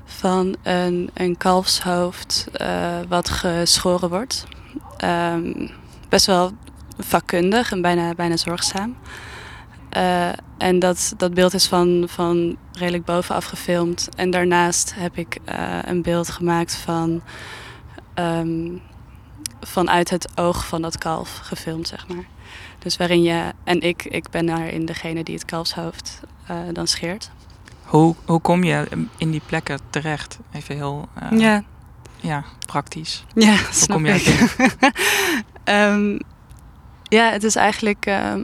[0.05, 4.45] Van een, een kalfshoofd eh, wat geschoren wordt.
[4.97, 5.67] Ehm,
[6.09, 6.51] best wel
[6.97, 8.95] vakkundig en bijna, bijna zorgzaam.
[9.89, 14.09] Eh, en dat, dat beeld is van, van redelijk bovenaf gefilmd.
[14.15, 15.37] En daarnaast heb ik
[15.85, 17.21] een beeld gemaakt van
[18.13, 18.67] ehm,
[19.65, 22.25] vanuit het oog van dat kalf gefilmd, zeg maar.
[22.79, 27.31] Dus waarin je, en ik, ik ben daarin degene die het kalfshoofd eh, dan scheert.
[27.83, 30.39] Hoe, hoe kom je in die plekken terecht?
[30.51, 31.63] Even heel eh, ja,
[32.19, 33.23] ja, praktisch.
[33.35, 34.55] ja, Hoe snap kom jij ik.
[35.63, 36.19] Ehm,
[37.03, 38.43] ja, het is eigenlijk ehm,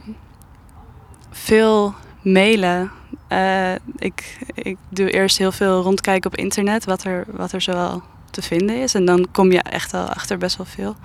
[1.30, 2.90] veel mailen.
[3.28, 8.02] Eh, ik, ik doe eerst heel veel rondkijken op internet, wat er, wat er zoal
[8.32, 8.94] te vinden is.
[8.94, 10.96] En dan kom je echt wel achter best wel veel.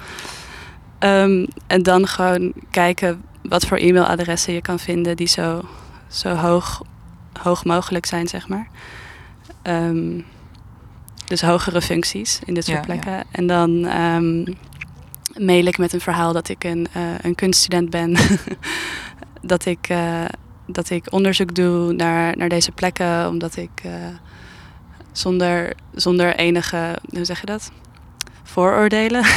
[1.00, 5.62] Ehm, en dan gewoon kijken wat voor e-mailadressen je kan vinden die zo,
[6.08, 6.82] zo hoog,
[7.42, 8.68] hoog mogelijk zijn, zeg maar.
[9.62, 10.22] Ehm,
[11.26, 13.24] dus hogere functies in dit soort Ja, plekken.
[13.32, 14.44] En dan ehm,
[15.46, 18.16] mail ik met een verhaal dat ik een, eh, een kunststudent ben.
[19.42, 20.26] dat, ik, eh,
[20.66, 23.92] dat ik onderzoek doe naar, naar deze plekken, omdat ik eh,
[25.17, 27.71] zonder, zonder enige, hoe zeg je dat?
[28.43, 29.25] Vooroordelen.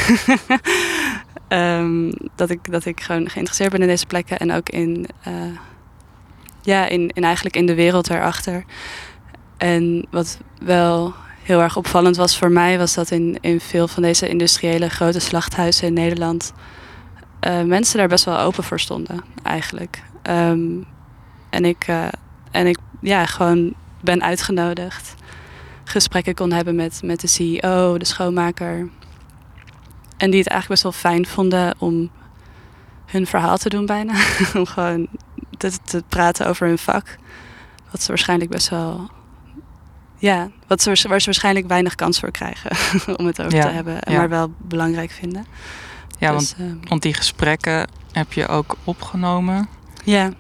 [1.49, 5.33] Ehm, dat, ik, dat ik gewoon geïnteresseerd ben in deze plekken en ook in, eh,
[6.63, 8.65] ja, in, in eigenlijk in de wereld daarachter.
[9.57, 14.03] En wat wel heel erg opvallend was voor mij, was dat in, in veel van
[14.03, 16.53] deze industriële grote slachthuizen in Nederland
[17.41, 20.03] eh, mensen daar best wel open voor stonden, eigenlijk.
[20.23, 20.69] Ehm,
[21.51, 22.07] en ik, uh,
[22.51, 25.15] en ik ja, gewoon ben uitgenodigd.
[25.91, 28.89] Gesprekken kon hebben met, met de CEO, de schoonmaker.
[30.17, 32.11] En die het eigenlijk best wel fijn vonden om
[33.07, 34.13] hun verhaal te doen bijna.
[34.55, 35.09] om gewoon
[35.59, 37.17] te, te praten over hun vak.
[37.91, 39.11] Wat ze waarschijnlijk best wel
[40.21, 42.71] ja, wat ze, waar ze waarschijnlijk weinig kans voor krijgen
[43.19, 44.17] om het over te hebben, ja.
[44.17, 45.47] maar wel belangrijk vinden.
[46.19, 49.69] Ja, dus, want, uh, want die gesprekken heb je ook opgenomen.
[50.05, 50.31] Ja.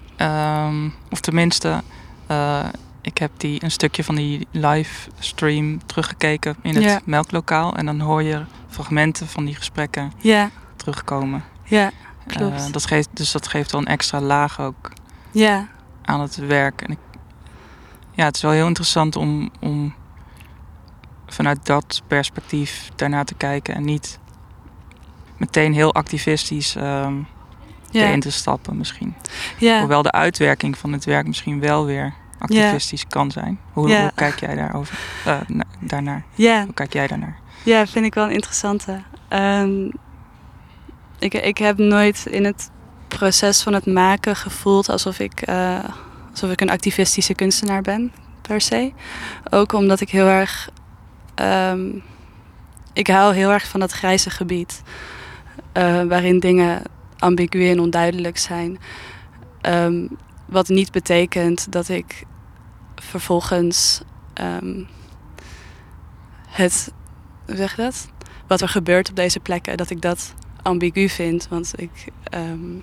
[0.67, 1.83] Um, of tenminste,
[2.31, 2.65] uh,
[3.11, 7.01] ik heb die, een stukje van die livestream teruggekeken in het ja.
[7.05, 7.77] melklokaal.
[7.77, 10.51] En dan hoor je fragmenten van die gesprekken ja.
[10.77, 11.45] terugkomen.
[11.65, 11.91] Ja,
[12.27, 12.67] klopt.
[12.67, 14.93] Uh, dat geeft, dus dat geeft wel een extra laag ook
[15.31, 15.69] ja.
[16.03, 16.83] aan het werk.
[16.83, 16.99] En ik,
[18.13, 19.95] ja, het is wel heel interessant om, om
[21.27, 23.75] vanuit dat perspectief daarna te kijken.
[23.75, 24.19] En niet
[25.37, 27.27] meteen heel activistisch um,
[27.91, 28.07] ja.
[28.07, 29.15] erin te stappen misschien.
[29.59, 29.79] Ja.
[29.79, 33.59] Hoewel de uitwerking van het werk misschien wel weer activistisch kan zijn.
[33.73, 34.99] Hoe, hoe kijk jij daarover,
[35.47, 36.25] na- daarnaar?
[36.35, 37.37] Ja, Hoe kijk jij daarnaar?
[37.65, 39.03] ja, vind ik wel een interessante.
[39.29, 39.91] Ehm,
[41.19, 42.71] ik, ik heb nooit in het
[43.09, 45.79] proces van het maken gevoeld alsof ik, eh,
[46.31, 48.93] alsof ik een activistische kunstenaar ben, per se.
[49.51, 50.69] Ook omdat ik heel erg.
[51.35, 51.89] ehm,
[52.93, 54.83] ik hou heel erg van dat grijze gebied.
[55.73, 56.83] eh, waarin dingen
[57.19, 58.79] ambigu en onduidelijk zijn.
[59.61, 60.07] Ehm,
[60.47, 62.25] wat niet betekent dat ik
[63.01, 64.03] vervolgens
[64.35, 64.83] ehm,
[66.47, 66.93] het,
[67.47, 68.09] hoe zeg je dat?
[68.47, 71.49] Wat er gebeurt op deze plekken, dat ik dat ambigu vind.
[71.49, 71.91] Want ik,
[72.25, 72.77] ehm,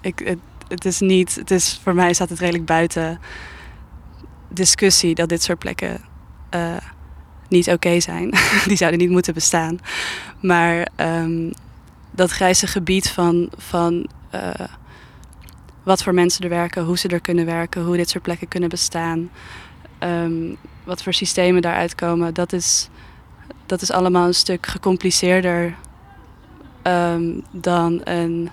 [0.00, 0.36] ik
[0.68, 3.20] het, is niet, het is, voor mij staat het redelijk buiten
[4.48, 6.00] discussie dat dit soort plekken
[6.50, 6.76] eh,
[7.48, 8.34] niet oké zijn.
[8.66, 9.78] Die zouden niet moeten bestaan.
[10.40, 11.50] Maar ehm,
[12.10, 14.50] dat grijze gebied van, van eh,
[15.88, 18.68] wat voor mensen er werken, hoe ze er kunnen werken, hoe dit soort plekken kunnen
[18.68, 19.30] bestaan,
[19.98, 22.88] ehm, wat voor systemen daaruit komen, dat is,
[23.66, 25.74] dat is allemaal een stuk gecompliceerder
[26.82, 28.50] ehm, dan een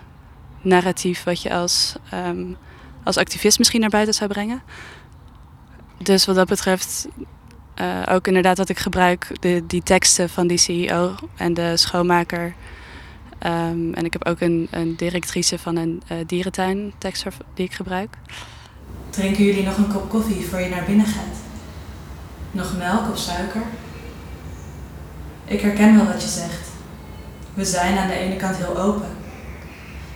[0.62, 2.46] narratief wat je als, ehm,
[3.04, 4.62] als activist misschien naar buiten zou brengen.
[5.98, 7.08] Dus wat dat betreft,
[7.74, 12.56] eh, ook inderdaad wat ik gebruik, de, die teksten van die CEO en de schoonmaker.
[13.46, 17.74] Ehm, en ik heb ook een, een directrice van een eh, dierentuin tekst die ik
[17.74, 18.18] gebruik.
[19.10, 21.38] Drinken jullie nog een kop koffie voor je naar binnen gaat?
[22.52, 23.62] Nog melk of suiker?
[25.46, 26.68] Ik herken wel wat je zegt.
[27.54, 29.10] We zijn aan de ene kant heel open.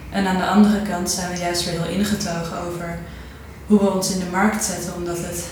[0.09, 2.99] En aan de andere kant zijn we juist weer heel ingetogen over
[3.67, 5.47] hoe we ons in de markt zetten, omdat het,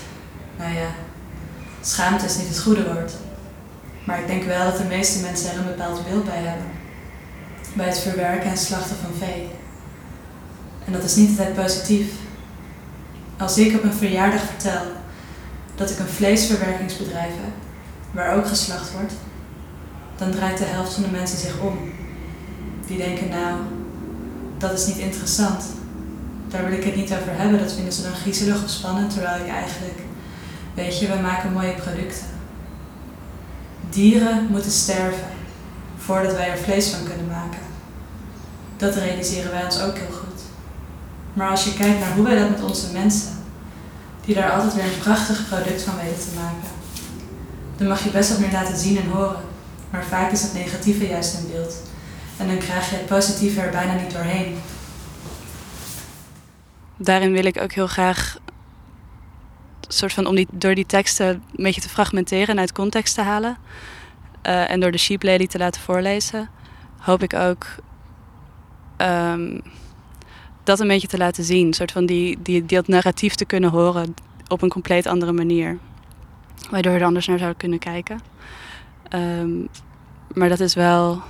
[0.58, 0.88] nou ja,
[1.80, 3.12] schaamte is niet het goede woord.
[4.04, 6.77] Maar ik denk wel dat de meeste mensen er een bepaald beeld bij hebben.
[7.74, 9.48] Bij het verwerken en slachten van vee.
[10.84, 12.06] En dat is niet altijd positief.
[13.38, 14.82] Als ik op een verjaardag vertel
[15.74, 17.52] dat ik een vleesverwerkingsbedrijf heb,
[18.10, 19.14] waar ook geslacht wordt,
[20.16, 21.78] dan draait de helft van de mensen zich om.
[22.86, 23.60] Die denken nou,
[24.58, 25.64] dat is niet interessant.
[26.48, 29.44] Daar wil ik het niet over hebben, dat vinden ze dan griezelig of spannend, terwijl
[29.44, 29.98] ik eigenlijk,
[30.74, 32.26] weet je, we maken mooie producten.
[33.90, 35.26] Dieren moeten sterven
[36.08, 37.60] voordat wij er vlees van kunnen maken.
[38.76, 40.40] Dat realiseren wij ons ook heel goed.
[41.32, 43.44] Maar als je kijkt naar hoe wij dat met onze mensen,
[44.24, 46.68] die daar altijd weer een prachtig product van weten te maken,
[47.76, 49.40] dan mag je best wat meer laten zien en horen.
[49.90, 51.82] Maar vaak is het negatieve juist in beeld.
[52.36, 54.58] En dan krijg je het positieve er bijna niet doorheen.
[56.96, 58.38] Daarin wil ik ook heel graag,
[59.88, 63.22] soort van om die, door die teksten een beetje te fragmenteren en uit context te
[63.22, 63.56] halen.
[64.42, 66.48] Eh, en door de Sheep Lady te laten voorlezen,
[66.98, 67.66] hoop ik ook
[68.96, 69.60] ehm,
[70.64, 71.72] dat een beetje te laten zien.
[71.72, 74.14] soort van die, die, die, dat narratief te kunnen horen
[74.48, 75.78] op een compleet andere manier.
[76.70, 78.20] Waardoor je er anders naar zou kunnen kijken.
[79.08, 79.50] Ehm,
[80.34, 81.22] maar dat is wel.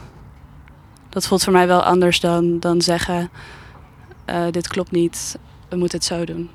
[1.08, 3.30] Dat voelt voor mij wel anders dan, dan zeggen:
[4.24, 5.38] eh, dit klopt niet,
[5.68, 6.50] we moeten het zo doen.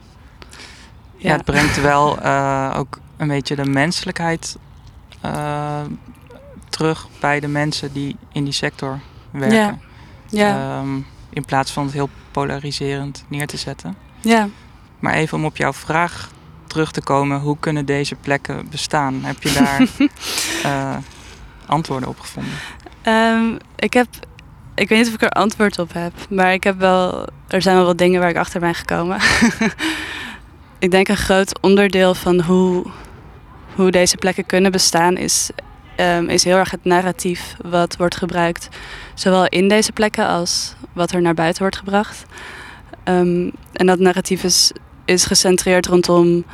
[1.17, 4.57] Ja, het brengt wel eh, ook een beetje de menselijkheid
[6.73, 8.99] terug bij de mensen die in die sector
[9.31, 9.81] werken.
[10.29, 10.79] Ja.
[10.79, 10.95] Ehm,
[11.29, 13.95] in plaats van het heel polariserend neer te zetten.
[14.21, 14.47] ja.
[14.99, 16.31] Maar even om op jouw vraag
[16.67, 19.23] terug te komen, hoe kunnen deze plekken bestaan?
[19.23, 19.87] Heb je daar
[20.71, 20.97] eh,
[21.65, 22.53] antwoorden op gevonden?
[23.01, 24.07] Ehm, ik heb.
[24.75, 27.27] Ik weet niet of ik er antwoord op heb, maar ik heb wel.
[27.47, 29.19] Er zijn wel wat dingen waar ik achter ben gekomen.
[30.85, 32.85] ik denk een groot onderdeel van hoe,
[33.75, 35.49] hoe deze plekken kunnen bestaan is,
[35.95, 38.69] ehm, is heel erg het narratief wat wordt gebruikt,
[39.13, 42.25] zowel in deze plekken als wat er naar buiten wordt gebracht.
[43.03, 44.71] Ehm, en dat narratief is,
[45.05, 46.45] is gecentreerd rondom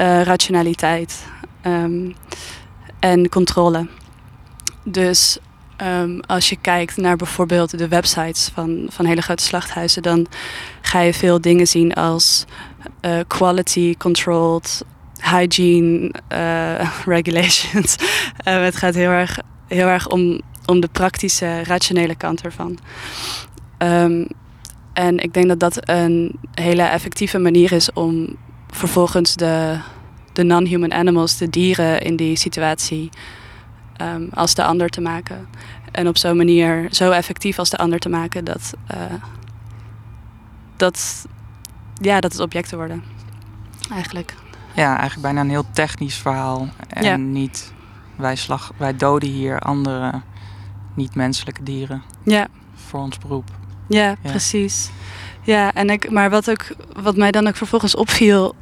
[0.00, 1.26] uh, rationaliteit
[1.66, 2.14] um,
[3.00, 3.86] en controle.
[4.84, 5.38] Dus
[6.26, 10.26] als je kijkt naar bijvoorbeeld de websites van, van hele grote slachthuizen, dan
[10.80, 12.44] ga je veel dingen zien als
[13.00, 14.84] uh, quality controlled,
[15.22, 17.96] hygiene uh, regulations.
[18.48, 22.78] uh, het gaat heel erg, heel erg om, om de praktische, rationele kant ervan.
[23.78, 24.26] Um,
[24.92, 28.36] en ik denk dat dat een hele effectieve manier is om
[28.70, 29.78] vervolgens de,
[30.32, 33.10] de non-human animals, de dieren in die situatie,
[34.02, 35.48] um, als de ander te maken.
[35.92, 39.00] En op zo'n manier zo effectief als de ander te maken dat, uh,
[40.76, 41.26] dat,
[42.00, 43.02] ja, dat het objecten worden.
[43.90, 44.34] Eigenlijk.
[44.76, 46.68] Ja, eigenlijk bijna een heel technisch verhaal.
[46.88, 47.16] En Ja.
[47.16, 47.72] niet
[48.16, 50.20] wij, slag, wij doden hier andere
[50.94, 53.50] niet-menselijke dieren Ja, voor ons beroep.
[53.88, 54.16] ja, Ja.
[54.30, 54.90] precies.
[55.42, 56.66] Ja, en ik, maar wat, ook,
[57.02, 58.54] wat mij dan ook vervolgens opviel.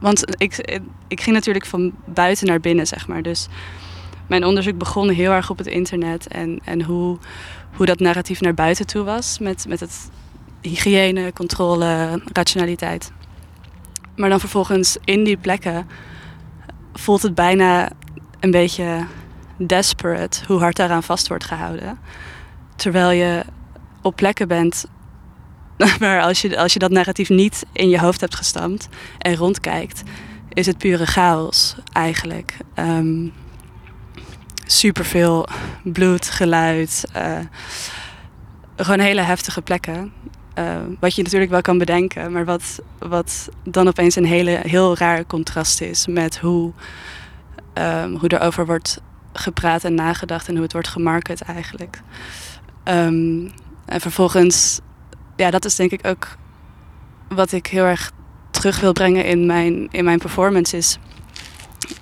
[0.00, 3.22] Want ik, ik ging natuurlijk van buiten naar binnen, zeg maar.
[3.22, 3.48] Dus
[4.26, 6.28] mijn onderzoek begon heel erg op het internet.
[6.28, 7.18] En, en hoe,
[7.76, 9.38] hoe dat narratief naar buiten toe was.
[9.38, 10.10] Met, met het
[10.60, 13.12] hygiëne, controle, rationaliteit.
[14.16, 15.86] Maar dan vervolgens in die plekken
[16.92, 17.90] voelt het bijna
[18.40, 19.06] een beetje
[19.56, 21.98] desperate hoe hard daaraan vast wordt gehouden.
[22.76, 23.44] Terwijl je
[24.02, 24.86] op plekken bent
[26.00, 28.88] maar als je, als je dat narratief niet in je hoofd hebt gestampt
[29.18, 30.02] en rondkijkt,
[30.48, 32.56] is het pure chaos eigenlijk.
[32.74, 33.32] Um,
[34.66, 35.46] superveel
[35.82, 37.04] bloed, geluid.
[37.16, 37.38] Uh,
[38.76, 40.12] gewoon hele heftige plekken.
[40.58, 44.96] Uh, wat je natuurlijk wel kan bedenken, maar wat, wat dan opeens een hele, heel
[44.96, 46.72] raar contrast is met hoe,
[47.74, 49.00] um, hoe er over wordt
[49.32, 52.00] gepraat en nagedacht en hoe het wordt gemarket eigenlijk.
[52.84, 53.52] Um,
[53.84, 54.80] en vervolgens
[55.36, 56.36] ja, dat is denk ik ook
[57.28, 58.12] wat ik heel erg
[58.50, 60.76] terug wil brengen in mijn, in mijn performance.
[60.76, 60.98] Is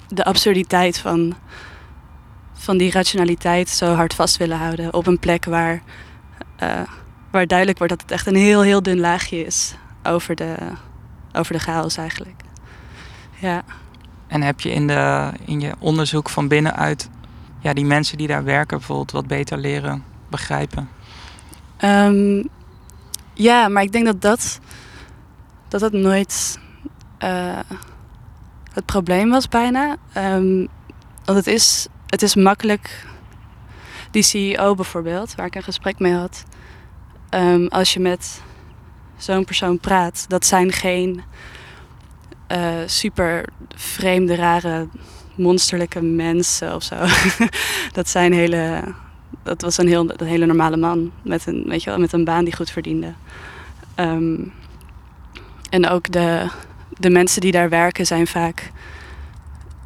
[0.08, 1.34] de absurditeit van,
[2.52, 4.94] van die rationaliteit zo hard vast willen houden.
[4.94, 5.82] Op een plek waar,
[6.62, 6.80] uh,
[7.32, 10.56] waar duidelijk wordt dat het echt een heel, heel dun laagje is over de,
[11.32, 12.42] over de chaos eigenlijk.
[13.38, 13.64] Ja.
[14.26, 17.10] En heb je in, de, in je onderzoek van binnenuit
[17.60, 20.88] ja, die mensen die daar werken bijvoorbeeld wat beter leren begrijpen?
[21.84, 22.48] Um,
[23.34, 24.60] ja, maar ik denk dat dat,
[25.68, 26.58] dat, het nooit
[27.18, 27.58] uh,
[28.72, 29.96] het probleem was bijna.
[30.16, 30.68] Um,
[31.24, 33.06] want het is, het is makkelijk.
[34.10, 36.44] Die CEO bijvoorbeeld, waar ik een gesprek mee had.
[37.34, 38.42] Um, als je met
[39.16, 41.22] zo'n persoon praat, dat zijn geen
[42.52, 44.88] uh, super vreemde, rare,
[45.34, 46.96] monsterlijke mensen of zo.
[47.92, 48.94] dat zijn hele
[49.42, 52.24] dat was een, heel, een hele normale man met een, weet je wel, met een
[52.24, 53.12] baan die goed verdiende.
[53.96, 54.52] Um,
[55.70, 56.48] en ook de,
[56.98, 58.70] de mensen die daar werken zijn vaak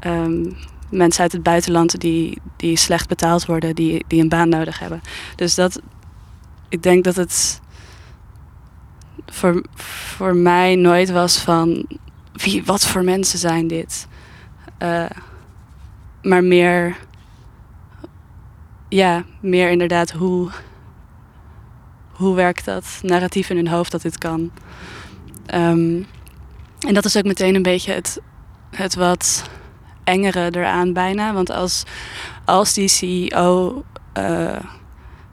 [0.07, 0.57] um,
[0.91, 5.01] mensen uit het buitenland die, die slecht betaald worden, die, die een baan nodig hebben.
[5.37, 5.81] Dus dat,
[6.69, 7.61] ik denk dat het
[9.27, 11.87] voor, voor mij nooit was van
[12.33, 14.07] wie, wat voor mensen zijn dit?
[14.83, 15.11] Uh,
[16.23, 16.97] maar meer
[18.89, 20.51] ja, meer inderdaad hoe,
[22.11, 24.51] hoe werkt dat narratief in hun hoofd dat dit kan.
[25.55, 26.07] Um,
[26.87, 28.21] en dat is ook meteen een beetje het,
[28.71, 29.51] het wat
[30.05, 31.33] engere eraan bijna.
[31.33, 31.85] Want als,
[32.45, 33.85] als die CEO,
[34.19, 34.57] uh,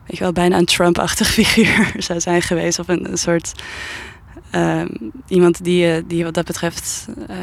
[0.06, 2.78] weet je wel, bijna een Trump-achtig figuur zou zijn geweest.
[2.78, 3.54] Of een, een soort
[4.54, 7.36] um, iemand die je die wat dat betreft uh,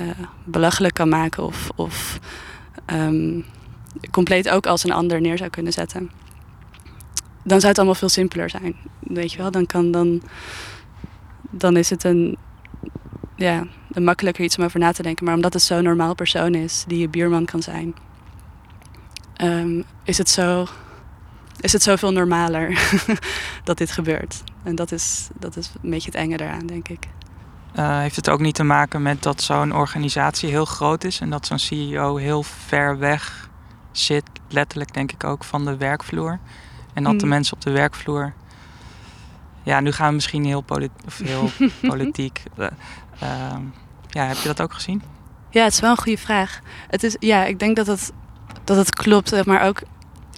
[0.43, 1.43] belachelijk kan maken.
[1.43, 2.19] Of, of
[2.93, 3.45] um,
[4.11, 6.11] compleet ook als een ander neer zou kunnen zetten.
[7.43, 8.75] Dan zou het allemaal veel simpeler zijn.
[8.99, 10.21] Weet je wel, dan kan dan.
[11.49, 12.37] Dan is het een.
[13.35, 15.25] Ja, een makkelijker iets om over na te denken.
[15.25, 17.95] Maar omdat het zo'n normaal persoon is die je buurman kan zijn,
[19.43, 20.67] um, is het zo.
[21.61, 22.93] Is het zoveel normaler
[23.63, 24.43] dat dit gebeurt.
[24.63, 27.07] En dat is, dat is een beetje het enge eraan, denk ik.
[27.75, 31.29] Uh, heeft het ook niet te maken met dat zo'n organisatie heel groot is en
[31.29, 33.49] dat zo'n CEO heel ver weg
[33.91, 36.39] zit, letterlijk denk ik ook, van de werkvloer.
[36.93, 37.19] En dat mm.
[37.19, 38.33] de mensen op de werkvloer.
[39.63, 41.49] Ja, nu gaan we misschien heel, polit of heel
[41.89, 42.43] politiek.
[42.57, 42.67] Uh,
[43.23, 43.55] uh,
[44.09, 45.01] ja, heb je dat ook gezien?
[45.49, 46.59] Ja, het is wel een goede vraag.
[46.87, 48.11] Het is, ja, ik denk dat het,
[48.63, 49.45] dat het klopt.
[49.45, 49.81] Maar ook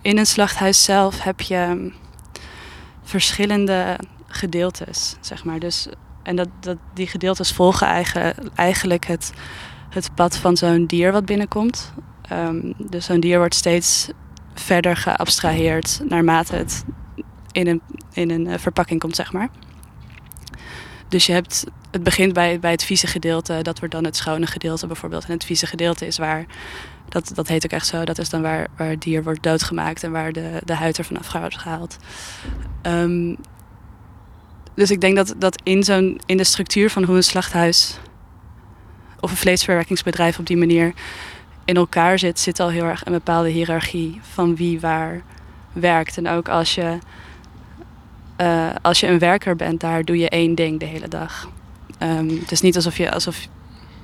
[0.03, 1.93] in een slachthuis zelf heb je um,
[3.03, 5.59] verschillende gedeeltes, zeg maar.
[5.59, 5.87] Dus,
[6.23, 9.33] en dat, dat, die gedeeltes volgen eigen, eigenlijk het,
[9.89, 11.93] het pad van zo'n dier wat binnenkomt.
[12.31, 14.09] Um, dus zo'n dier wordt steeds
[14.53, 16.83] verder geabstraheerd naarmate het
[17.51, 17.81] in een,
[18.13, 19.49] in een uh, verpakking komt, zeg maar.
[21.07, 24.47] Dus je hebt, het begint bij, bij het vieze gedeelte, dat wordt dan het schone
[24.47, 25.25] gedeelte bijvoorbeeld.
[25.25, 26.45] En het vieze gedeelte is waar,
[27.13, 30.03] dat, dat heet ook echt zo, dat is dan waar, waar het dier wordt doodgemaakt
[30.03, 31.97] en waar de, de huid ervan af wordt gehaald.
[32.81, 33.35] Ehm,
[34.75, 37.97] dus ik denk dat, dat in, zo'n, in de structuur van hoe een slachthuis
[39.19, 40.93] of een vleesverwerkingsbedrijf op die manier
[41.65, 45.21] in elkaar zit, zit al heel erg een bepaalde hiërarchie van wie waar
[45.73, 46.17] werkt.
[46.17, 46.97] En ook als je,
[48.41, 51.49] uh, als je een werker bent, daar doe je één ding de hele dag.
[51.99, 53.47] Um, het is niet alsof je, alsof,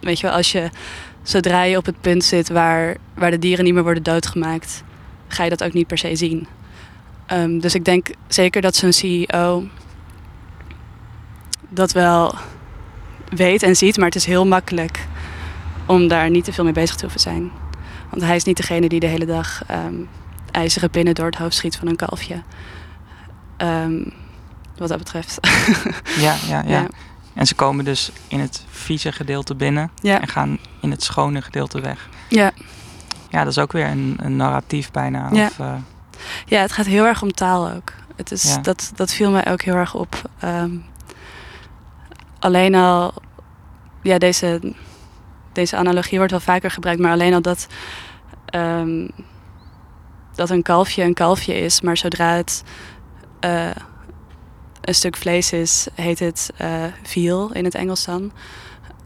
[0.02, 0.70] weet je wel, als je
[1.30, 4.84] zodra je op het punt zit waar, waar de dieren niet meer worden doodgemaakt,
[5.28, 6.48] ga je dat ook niet per se zien.
[7.34, 9.68] Um, dus ik denk zeker dat zo'n CEO
[11.70, 12.36] dat wel
[13.30, 15.00] weet en ziet, maar het is heel makkelijk
[15.86, 17.52] om daar niet te veel mee bezig te hoeven zijn.
[18.10, 20.10] Want hij is niet degene die de hele dag um,
[20.52, 22.42] ijzeren pinnen door het hoofd schiet van een kalfje.
[23.58, 24.14] Um,
[24.78, 25.40] wat dat betreft.
[26.18, 26.88] ja, ja, ja,
[27.40, 31.82] En ze komen dus in het vieze gedeelte binnen en gaan in het schone gedeelte
[31.82, 32.10] weg.
[32.30, 32.52] Ja.
[33.30, 35.30] Ja, dat is ook weer een, een narratief bijna.
[35.32, 35.46] Ja.
[35.46, 35.74] Of, uh...
[36.46, 37.94] ja, het gaat heel erg om taal ook.
[38.16, 40.22] Het is, dat, dat viel mij ook heel erg op.
[40.44, 40.86] Um,
[42.40, 43.14] alleen al,
[44.02, 44.74] ja, deze,
[45.54, 47.68] deze analogie wordt wel vaker gebruikt, maar alleen al dat,
[48.56, 49.10] um,
[50.36, 52.64] dat een kalfje een kalfje is, maar zodra het
[53.46, 53.70] uh,
[54.90, 58.32] een stuk vlees is, heet het uh, veal in het Engels dan.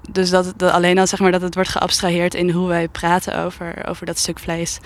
[0.09, 3.37] Dus dat, dat, alleen al zeg maar dat het wordt geabstraheerd in hoe wij praten
[3.37, 4.79] over, over dat stuk vlees.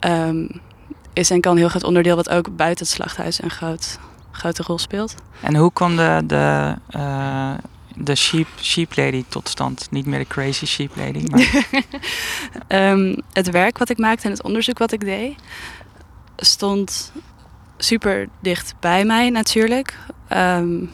[0.00, 0.60] Um,
[1.12, 3.98] is en kan heel groot onderdeel wat ook buiten het slachthuis een groot,
[4.30, 5.14] grote rol speelt.
[5.40, 7.54] En hoe kwam de, de, uh,
[7.94, 9.86] de sheep, sheep Lady tot stand?
[9.90, 11.24] Niet meer de Crazy Sheep Lady.
[11.30, 11.66] Maar...
[12.90, 15.34] um, het werk wat ik maakte en het onderzoek wat ik deed,
[16.36, 17.12] stond
[17.78, 19.98] super dicht bij mij natuurlijk.
[20.32, 20.90] Um,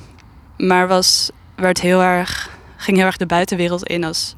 [0.56, 4.34] maar was, werd heel erg, ging heel erg de buitenwereld in als,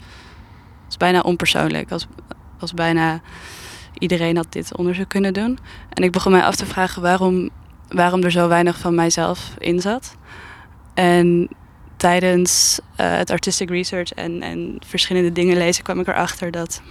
[0.86, 1.92] als bijna onpersoonlijk.
[1.92, 2.06] Als,
[2.58, 3.20] als bijna
[3.98, 5.58] iedereen had dit onderzoek kunnen doen.
[5.88, 7.50] En ik begon mij af te vragen waarom,
[7.88, 10.16] waarom er zo weinig van mijzelf in zat.
[10.94, 11.48] En
[11.96, 16.82] tijdens uh, het artistic research en, en verschillende dingen lezen kwam ik erachter dat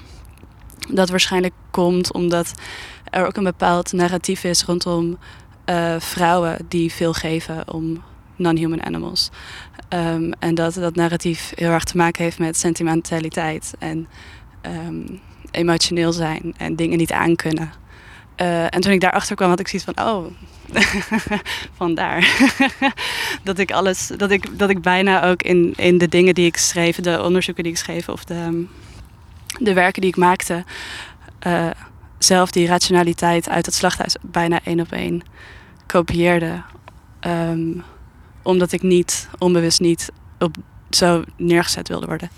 [0.90, 2.54] dat waarschijnlijk komt omdat
[3.10, 5.18] er ook een bepaald narratief is rondom
[5.66, 8.04] uh, vrouwen die veel geven om
[8.36, 9.30] non-human animals.
[9.90, 14.08] Um, en dat dat narratief heel erg te maken heeft met sentimentaliteit en
[14.62, 15.20] um,
[15.52, 17.72] emotioneel zijn en dingen niet aankunnen.
[18.42, 20.26] Uh, en toen ik daarachter kwam, had ik zoiets van: oh,
[21.78, 22.52] vandaar.
[23.44, 26.58] dat ik alles, dat ik, dat ik bijna ook in, in de dingen die ik
[26.58, 28.66] schreef, de onderzoeken die ik schreef of de,
[29.60, 30.64] de werken die ik maakte,
[31.48, 31.70] uh,
[32.24, 35.22] zelf die rationaliteit uit het slachthuis bijna één op één
[35.86, 36.62] kopieerde.
[37.28, 37.84] Um,
[38.42, 40.56] omdat ik niet, onbewust niet, op,
[40.90, 42.30] zo neergezet wilde worden.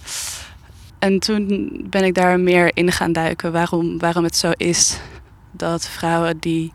[1.00, 5.00] En toen ben ik daar meer in gaan duiken waarom, waarom het zo is
[5.52, 6.72] dat vrouwen die.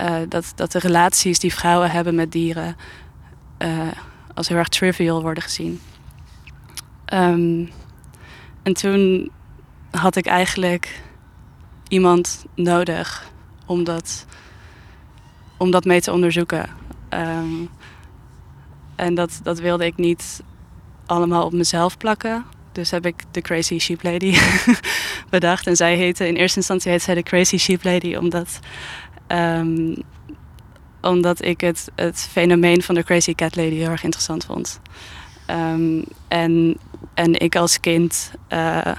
[0.00, 2.76] Uh, dat, dat de relaties die vrouwen hebben met dieren
[3.58, 3.80] uh,
[4.34, 5.80] als heel erg trivial worden gezien.
[7.12, 7.70] Um,
[8.62, 9.30] en toen
[9.90, 11.02] had ik eigenlijk
[11.90, 13.30] iemand nodig
[13.66, 14.26] om dat,
[15.56, 16.68] om dat mee te onderzoeken.
[17.14, 17.68] Um,
[18.96, 20.42] en dat, dat wilde ik niet
[21.06, 22.44] allemaal op mezelf plakken.
[22.72, 24.36] Dus heb ik de Crazy Sheep Lady
[25.30, 25.66] bedacht.
[25.66, 28.58] En zij heette, in eerste instantie heette zij de Crazy Sheep Lady omdat,
[29.28, 29.96] um,
[31.00, 34.80] omdat ik het, het fenomeen van de Crazy Cat Lady heel erg interessant vond.
[35.50, 36.76] Um, en,
[37.14, 38.92] en ik als kind uh,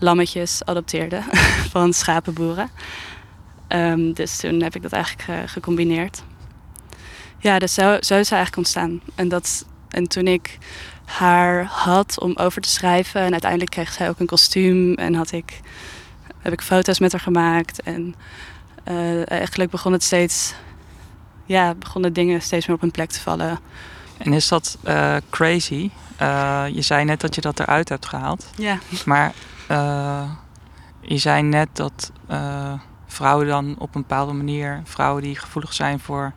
[0.00, 1.22] lammetjes adopteerde
[1.72, 2.70] van schapenboeren.
[3.68, 6.22] Um, dus toen heb ik dat eigenlijk ge gecombineerd.
[7.38, 9.00] Ja, dus zo, zo is ze eigenlijk ontstaan.
[9.14, 10.58] En, dat, en toen ik
[11.04, 13.20] haar had om over te schrijven.
[13.20, 14.94] En uiteindelijk kreeg zij ook een kostuum.
[14.94, 15.60] En had ik,
[16.38, 17.82] heb ik foto's met haar gemaakt.
[17.82, 18.14] En
[18.88, 20.54] uh, eigenlijk begon het steeds...
[21.46, 23.58] Ja, begonnen dingen steeds meer op hun plek te vallen.
[24.18, 25.90] En is dat uh, crazy?
[26.22, 28.50] Uh, je zei net dat je dat eruit hebt gehaald.
[28.56, 28.78] Ja.
[29.04, 29.32] Maar
[31.00, 32.12] je zei net dat
[33.06, 34.80] vrouwen dan op een bepaalde manier...
[34.84, 36.32] vrouwen die gevoelig zijn voor...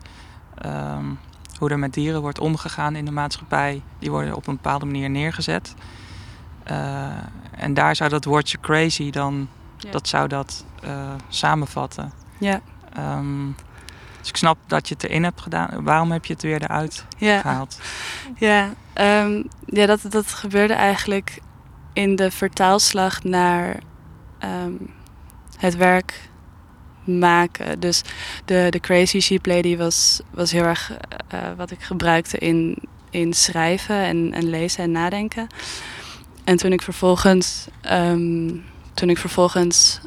[0.65, 1.19] Um,
[1.59, 5.09] hoe er met dieren wordt omgegaan in de maatschappij, die worden op een bepaalde manier
[5.09, 5.73] neergezet.
[6.71, 7.07] Uh,
[7.51, 9.91] en daar zou dat woordje crazy dan, ja.
[9.91, 10.65] dat zou dat
[11.27, 12.11] samenvatten.
[12.37, 12.61] Ja.
[12.97, 13.55] Um,
[14.19, 15.83] dus ik snap dat je het erin hebt gedaan.
[15.83, 17.39] Waarom heb je het weer eruit ja.
[17.39, 17.79] gehaald?
[18.35, 21.39] Ja, um, ja dat, dat gebeurde eigenlijk
[21.93, 23.79] in de vertaalslag naar
[24.43, 24.89] um,
[25.57, 26.29] het werk
[27.03, 27.79] maken.
[27.79, 28.01] Dus
[28.45, 30.91] de, de Crazy Sheep Lady was, was heel erg
[31.33, 32.77] uh, wat ik gebruikte in,
[33.09, 35.47] in schrijven en, en lezen en nadenken.
[36.43, 38.49] En toen ik vervolgens, ehm,
[38.93, 39.99] toen ik vervolgens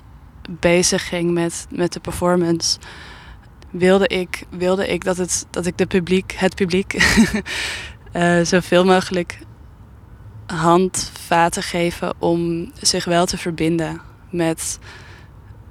[0.51, 2.78] bezig ging met, met de performance,
[3.70, 6.95] wilde ik, wilde ik dat, het, dat ik de publiek, het publiek
[8.12, 9.39] uh, zoveel mogelijk
[10.47, 14.78] handvaten geven om zich wel te verbinden met,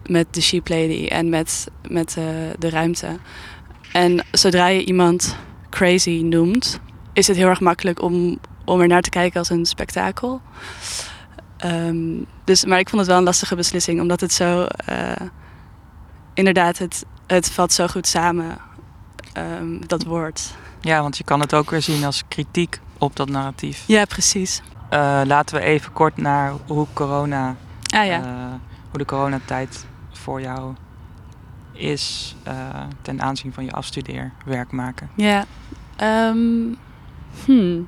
[0.06, 3.18] met de Sheep Lady en met, met de, de ruimte.
[3.92, 5.36] En zodra je iemand
[5.70, 6.80] crazy noemt,
[7.14, 10.42] is het heel erg makkelijk om, om er naar te kijken als een spektakel.
[11.66, 14.68] Um, dus, maar ik vond het wel een lastige beslissing, omdat het zo.
[14.90, 15.12] Uh,
[16.34, 18.58] inderdaad, het, het vat zo goed samen,
[19.38, 20.56] um, dat woord.
[20.82, 23.84] Ja, want je kan het ook weer zien als kritiek op dat narratief.
[23.88, 24.62] Ja, precies.
[24.90, 27.56] Uh, laten we even kort naar hoe corona.
[27.90, 28.20] Ah, ja.
[28.20, 28.54] uh,
[28.90, 30.74] hoe de coronatijd voor jou
[31.74, 32.36] is
[33.02, 35.10] ten aanzien van je afstudeerwerk maken.
[35.16, 35.46] Ja.
[36.02, 36.78] Um,
[37.46, 37.88] hmm.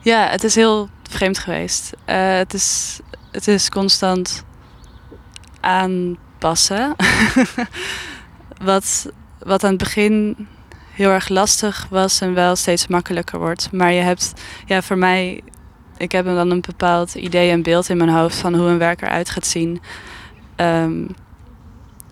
[0.00, 1.92] Ja, het is heel vreemd geweest.
[2.04, 4.44] Het, is, het is constant
[5.60, 6.96] aanpassen.
[8.62, 10.48] wat, wat aan het begin
[10.98, 13.72] heel erg lastig was en wel steeds makkelijker wordt.
[13.72, 14.32] Maar je hebt,
[14.66, 15.40] ja, voor mij,
[15.96, 19.02] ik heb dan een bepaald idee en beeld in mijn hoofd van hoe een werk
[19.02, 19.80] eruit gaat zien.
[20.56, 21.08] Um,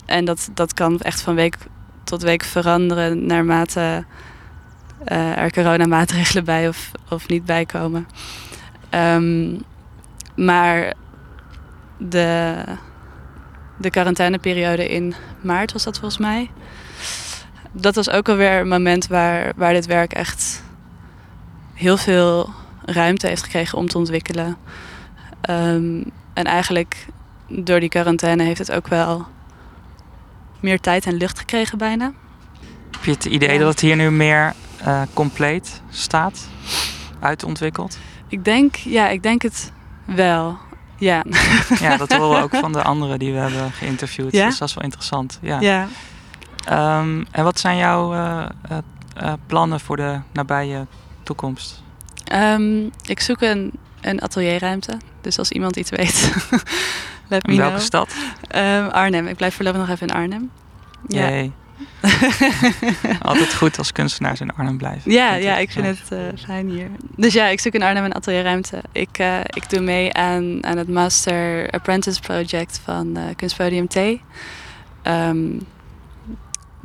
[0.05, 1.57] en dat, dat kan echt van week
[2.03, 4.05] tot week veranderen naarmate
[5.11, 8.07] uh, er coronamaatregelen bij of, of niet bij komen.
[8.91, 9.61] Um,
[10.35, 10.93] maar
[11.97, 12.55] de,
[13.77, 16.51] de quarantaineperiode in maart was dat volgens mij.
[17.79, 20.63] Dat was ook alweer een moment waar, waar dit werk echt
[21.73, 22.49] heel veel
[22.85, 24.57] ruimte heeft gekregen om te ontwikkelen.
[25.49, 27.05] Um, en eigenlijk
[27.47, 29.27] door die quarantaine heeft het ook wel
[30.59, 32.13] meer tijd en lucht gekregen bijna.
[32.91, 33.59] Heb je het idee ja.
[33.59, 36.47] dat het hier nu meer uh, compleet staat,
[37.19, 37.97] uitontwikkeld?
[38.27, 39.71] Ik denk, ja, ik denk het
[40.05, 40.57] wel.
[40.97, 41.23] Ja.
[41.79, 44.31] ja, dat horen we ook van de anderen die we hebben geïnterviewd.
[44.31, 44.45] Ja?
[44.45, 45.39] Dus dat is wel interessant.
[45.41, 45.59] Ja.
[45.59, 45.87] ja.
[46.71, 48.77] Um, en wat zijn jouw uh, uh,
[49.23, 50.85] uh, plannen voor de nabije
[51.23, 51.83] toekomst?
[52.33, 54.97] Um, ik zoek een, een atelierruimte.
[55.21, 56.33] Dus als iemand iets weet,
[57.29, 57.85] let me in welke know.
[57.85, 58.15] stad?
[58.55, 59.27] Um, Arnhem.
[59.27, 60.51] Ik blijf voorlopig nog even in Arnhem.
[61.07, 61.49] Ja.
[63.21, 65.11] Altijd goed als kunstenaars in Arnhem blijven.
[65.11, 66.89] Ja, ja ik vind het uh, fijn hier.
[67.15, 68.81] Dus ja, ik zoek in Arnhem een atelierruimte.
[68.91, 73.95] Ik, uh, ik doe mee aan, aan het Master Apprentice Project van uh, Kunstpodium T.
[75.03, 75.59] Um,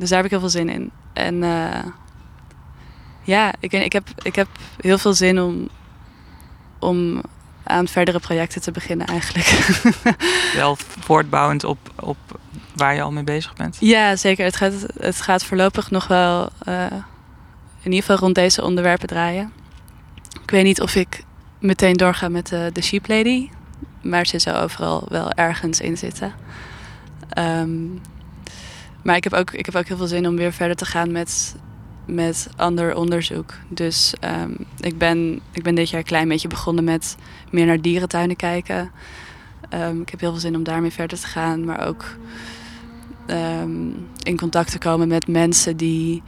[0.03, 0.91] dus daar heb ik heel veel zin in.
[1.13, 1.43] En
[3.23, 4.47] ja, ik, ik, heb, ik heb
[4.81, 5.69] heel veel zin om,
[6.79, 7.21] om
[7.63, 9.47] aan verdere projecten te beginnen eigenlijk.
[10.55, 12.17] Wel voortbouwend op, op
[12.75, 13.77] waar je al mee bezig bent?
[13.79, 14.45] Ja, zeker.
[14.45, 16.85] Het gaat, het gaat voorlopig nog wel uh,
[17.81, 19.51] in ieder geval rond deze onderwerpen draaien.
[20.41, 21.23] Ik weet niet of ik
[21.59, 23.49] meteen doorga met de, de Sheep Lady,
[24.01, 26.33] maar ze zou overal wel ergens in zitten.
[27.37, 28.01] Um,
[29.03, 31.11] maar ik heb, ook, ik heb ook heel veel zin om weer verder te gaan
[31.11, 31.55] met,
[32.05, 33.53] met ander onderzoek.
[33.67, 37.15] Dus um, ik, ben, ik ben dit jaar een klein beetje begonnen met
[37.51, 38.91] meer naar dierentuinen kijken.
[39.73, 42.05] Um, ik heb heel veel zin om daarmee verder te gaan, maar ook
[43.27, 46.23] um, in contact te komen met mensen die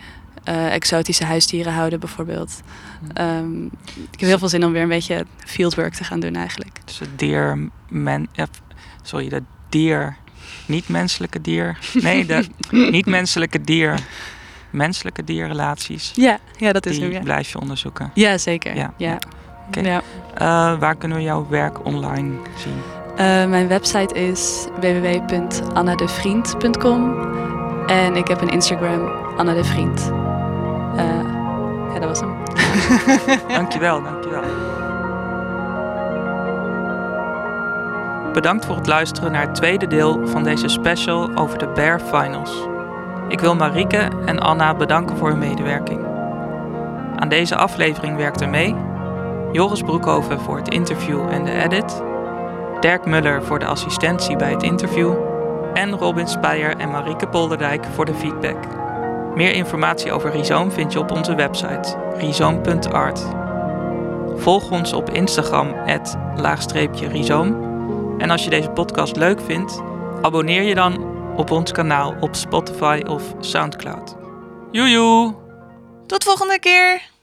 [0.50, 2.62] uh, exotische huisdieren houden, bijvoorbeeld.
[3.22, 3.66] Um,
[4.12, 6.80] ik heb heel veel zin om weer een beetje fieldwork te gaan doen, eigenlijk.
[6.86, 8.28] Dus het dier, men,
[9.02, 10.18] sorry, de dier,
[10.66, 12.46] niet-menselijke dier, nee, de
[12.92, 14.00] niet-menselijke dier,
[14.70, 16.12] menselijke dierrelaties.
[16.16, 17.20] Ja, ja dat is die ja.
[17.20, 18.12] blijf je onderzoeken.
[18.14, 18.76] Ja, zeker.
[18.76, 18.94] Ja.
[18.98, 19.18] ja.
[19.68, 19.84] Okay.
[19.84, 20.02] ja.
[20.34, 22.82] Uh, waar kunnen we jouw werk online zien?
[23.12, 27.34] Uh, mijn website is www.annadevriend.com
[27.88, 30.00] en ik heb een Instagram, Anna de Vriend.
[30.00, 30.10] Uh,
[31.94, 32.36] ja, dat was hem.
[33.48, 34.65] dankjewel, dankjewel.
[38.36, 42.68] Bedankt voor het luisteren naar het tweede deel van deze special over de Bear Finals.
[43.28, 46.06] Ik wil Marieke en Anna bedanken voor hun medewerking.
[47.16, 48.76] Aan deze aflevering werkte mee
[49.52, 52.04] Joris Broekhoven voor het interview en de edit,
[52.80, 55.14] Dirk Muller voor de assistentie bij het interview
[55.74, 58.58] en Robin Speyer en Marieke Polderdijk voor de feedback.
[59.36, 63.26] Meer informatie over Rhizoom vind je op onze website rhizoom.art.
[64.36, 65.74] Volg ons op Instagram
[67.10, 67.65] rhizoom.
[68.18, 69.82] En als je deze podcast leuk vindt,
[70.22, 74.16] abonneer je dan op ons kanaal op Spotify of Soundcloud.
[74.72, 75.36] Joejoe!
[76.08, 77.15] Tot volgende keer!